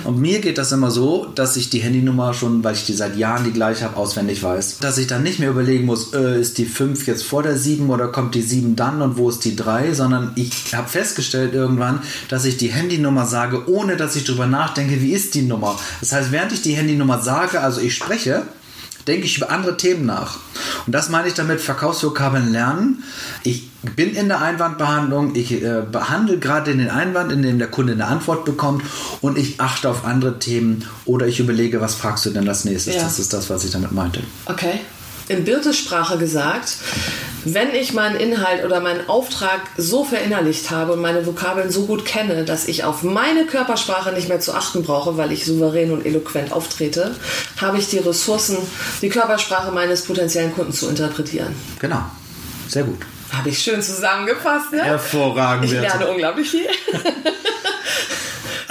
Und 0.05 0.21
mir 0.21 0.41
geht 0.41 0.59
das 0.59 0.73
immer 0.73 0.91
so, 0.91 1.27
dass 1.35 1.57
ich 1.57 1.71
die 1.71 1.81
Handynummer 1.81 2.35
schon, 2.35 2.63
weil 2.65 2.75
ich 2.75 2.87
die 2.87 2.93
seit 2.93 3.17
Jahren 3.17 3.45
die 3.45 3.53
gleiche 3.53 3.85
habe, 3.85 3.97
auswendig 3.97 4.43
weiß. 4.43 4.79
Dass 4.79 4.99
ich 4.99 5.07
dann 5.07 5.23
nicht 5.23 5.39
mehr 5.39 5.51
überlegen 5.51 5.85
muss, 5.85 6.13
äh, 6.15 6.41
ist 6.41 6.59
die 6.59 6.65
5 6.67 7.07
jetzt 7.07 7.25
vor 7.25 7.43
der 7.43 7.57
7 7.57 7.91
oder 7.91 8.09
kommt 8.09 8.35
die 8.35 8.43
7 8.43 8.77
dann 8.77 9.03
und 9.03 9.17
wo 9.17 9.29
ist 9.29 9.45
die 9.45 9.57
3, 9.57 9.95
sondern 9.95 10.33
ich 10.37 10.75
habe 10.75 10.89
festgestellt 10.89 11.55
irgendwann, 11.55 12.01
dass 12.29 12.45
ich 12.45 12.57
die 12.57 12.69
Handynummer 12.69 13.27
sage, 13.27 13.69
ohne 13.69 13.97
dass 13.97 14.17
ich 14.17 14.25
darüber 14.25 14.47
nachdenke, 14.47 15.01
wie 15.01 15.13
ist 15.13 15.35
die 15.35 15.43
Nummer. 15.43 15.79
Das 16.01 16.13
heißt, 16.13 16.33
während 16.33 16.53
ich 16.53 16.63
die 16.63 16.75
Handynummer 16.75 17.21
sage, 17.21 17.61
also 17.61 17.81
ich 17.81 17.95
spreche, 17.95 18.43
denke 19.07 19.27
ich 19.27 19.37
über 19.37 19.51
andere 19.51 19.77
Themen 19.77 20.07
nach. 20.07 20.39
Und 20.87 20.95
das 20.95 21.09
meine 21.09 21.29
ich 21.29 21.35
damit, 21.35 21.61
Verkaufsvokabeln 21.61 22.53
lernen. 22.53 23.03
Ich 23.43 23.71
bin 23.97 24.15
in 24.15 24.29
der 24.29 24.41
Einwandbehandlung, 24.41 25.35
ich 25.35 25.53
äh, 25.53 25.83
behandle 25.91 26.39
gerade 26.39 26.75
den 26.77 26.89
Einwand, 26.89 27.33
in 27.33 27.43
dem 27.43 27.59
der 27.59 27.69
Kunde 27.69 27.95
eine 27.95 28.07
Antwort 28.07 28.45
bekommt 28.45 28.85
und 29.21 29.37
ich 29.37 29.61
achte 29.61 29.91
auf 29.91 30.05
andere 30.05 30.39
Themen 30.39 30.85
oder 31.05 31.27
ich 31.27 31.41
überlege, 31.41 31.81
was 31.81 31.95
fragst 31.95 32.27
du 32.27 32.31
denn 32.31 32.49
als 32.49 32.65
nächstes? 32.65 32.95
Ja. 32.95 33.03
Das 33.03 33.19
ist 33.19 33.33
das, 33.33 33.51
was 33.51 33.65
ich 33.65 33.73
damit 33.73 33.93
meinte. 33.93 34.21
Okay. 34.47 34.81
In 35.29 35.45
Birtes 35.45 35.79
Sprache 35.79 36.19
gesagt, 36.19 36.77
wenn 37.45 37.75
ich 37.75 37.93
meinen 37.93 38.17
Inhalt 38.17 38.65
oder 38.65 38.81
meinen 38.81 39.09
Auftrag 39.09 39.61
so 39.77 40.05
verinnerlicht 40.05 40.71
habe 40.71 40.93
und 40.93 41.01
meine 41.01 41.27
Vokabeln 41.27 41.71
so 41.71 41.87
gut 41.87 42.05
kenne, 42.05 42.45
dass 42.45 42.69
ich 42.69 42.85
auf 42.85 43.03
meine 43.03 43.47
Körpersprache 43.47 44.13
nicht 44.13 44.29
mehr 44.29 44.41
zu 44.41 44.55
achten 44.55 44.83
brauche, 44.83 45.17
weil 45.17 45.33
ich 45.33 45.45
souverän 45.45 45.93
und 45.93 46.07
eloquent 46.07 46.53
auftrete, 46.53 47.15
habe 47.61 47.79
ich 47.79 47.89
die 47.89 47.99
Ressourcen, 47.99 48.57
die 49.01 49.09
Körpersprache 49.09 49.73
meines 49.73 50.03
potenziellen 50.05 50.55
Kunden 50.55 50.73
zu 50.73 50.89
interpretieren. 50.89 51.55
Genau. 51.79 52.03
Sehr 52.69 52.85
gut. 52.85 53.01
Habe 53.33 53.49
ich 53.49 53.59
schön 53.59 53.81
zusammengefasst, 53.81 54.73
ne? 54.73 54.83
Hervorragend. 54.83 55.65
Ich 55.65 55.73
lerne 55.73 56.07
unglaublich 56.07 56.51
viel. 56.51 56.67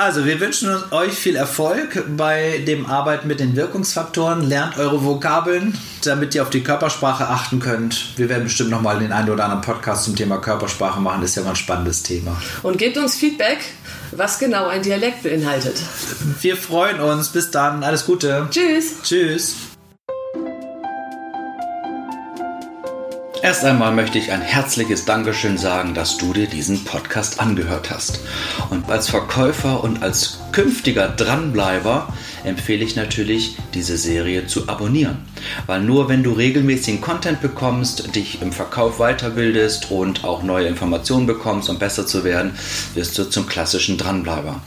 Also, 0.02 0.26
wir 0.26 0.40
wünschen 0.40 0.76
euch 0.90 1.14
viel 1.14 1.36
Erfolg 1.36 2.04
bei 2.18 2.64
dem 2.66 2.88
Arbeiten 2.88 3.28
mit 3.28 3.40
den 3.40 3.56
Wirkungsfaktoren. 3.56 4.42
Lernt 4.42 4.80
eure 4.80 5.06
Vokabeln, 5.06 5.78
damit 6.04 6.34
ihr 6.34 6.42
auf 6.42 6.50
die 6.50 6.64
Körpersprache 6.64 7.28
achten 7.28 7.60
könnt. 7.60 8.18
Wir 8.18 8.28
werden 8.28 8.46
bestimmt 8.46 8.72
nochmal 8.72 8.98
den 8.98 9.12
einen 9.12 9.30
oder 9.30 9.44
anderen 9.44 9.62
Podcast 9.62 10.06
zum 10.06 10.16
Thema 10.16 10.40
Körpersprache 10.40 11.00
machen. 11.00 11.22
Das 11.22 11.30
ist 11.30 11.36
ja 11.36 11.44
mal 11.44 11.52
ein 11.52 11.56
spannendes 11.56 12.02
Thema. 12.02 12.36
Und 12.64 12.80
gebt 12.80 12.98
uns 12.98 13.16
Feedback, 13.16 13.60
was 14.12 14.40
genau 14.40 14.66
ein 14.70 14.82
Dialekt 14.82 15.22
beinhaltet. 15.22 15.76
Wir 16.42 16.58
freuen 16.58 17.00
uns. 17.00 17.30
Bis 17.30 17.52
dann. 17.52 17.84
Alles 17.84 18.04
Gute. 18.04 18.48
Tschüss! 18.50 19.04
Tschüss. 19.04 19.71
Erst 23.44 23.66
einmal 23.66 23.92
möchte 23.92 24.20
ich 24.20 24.32
ein 24.32 24.42
herzliches 24.42 25.06
Dankeschön 25.06 25.58
sagen, 25.58 25.96
dass 25.96 26.16
du 26.18 26.32
dir 26.32 26.46
diesen 26.46 26.84
Podcast 26.84 27.40
angehört 27.40 27.90
hast. 27.90 28.20
Und 28.70 28.88
als 28.92 29.10
Verkäufer 29.10 29.84
und 29.84 30.04
als 30.04 30.38
künftiger 30.52 31.08
Dranbleiber 31.08 32.14
empfehle 32.44 32.86
ich 32.86 32.96
natürlich, 32.96 33.58
diese 33.74 33.98
Serie 33.98 34.46
zu 34.46 34.70
abonnieren. 34.70 35.26
Weil 35.66 35.82
nur 35.82 36.08
wenn 36.08 36.22
du 36.22 36.34
regelmäßigen 36.34 37.02
Content 37.02 37.42
bekommst, 37.42 38.16
dich 38.16 38.44
im 38.44 38.52
Verkauf 38.52 38.98
weiterbildest 39.00 39.90
und 39.90 40.24
auch 40.24 40.44
neue 40.44 40.68
Informationen 40.68 41.26
bekommst, 41.26 41.68
um 41.68 41.80
besser 41.80 42.06
zu 42.06 42.24
werden, 42.24 42.54
wirst 42.94 43.18
du 43.18 43.24
zum 43.24 43.48
klassischen 43.48 43.98
Dranbleiber. 43.98 44.62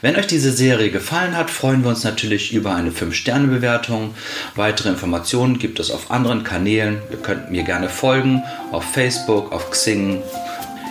Wenn 0.00 0.14
euch 0.14 0.28
diese 0.28 0.52
Serie 0.52 0.90
gefallen 0.90 1.36
hat, 1.36 1.50
freuen 1.50 1.82
wir 1.82 1.90
uns 1.90 2.04
natürlich 2.04 2.52
über 2.52 2.74
eine 2.74 2.90
5-Sterne-Bewertung. 2.90 4.14
Weitere 4.54 4.90
Informationen 4.90 5.58
gibt 5.58 5.80
es 5.80 5.90
auf 5.90 6.12
anderen 6.12 6.44
Kanälen. 6.44 6.98
Ihr 7.10 7.18
könnt 7.18 7.50
mir 7.50 7.64
gerne 7.64 7.88
folgen, 7.88 8.42
auf 8.70 8.84
Facebook, 8.84 9.50
auf 9.50 9.70
Xing. 9.70 10.22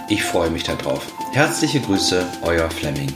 Ich 0.09 0.23
freue 0.23 0.49
mich 0.49 0.63
darauf. 0.63 1.05
Herzliche 1.31 1.79
Grüße, 1.79 2.25
euer 2.41 2.69
Fleming. 2.69 3.13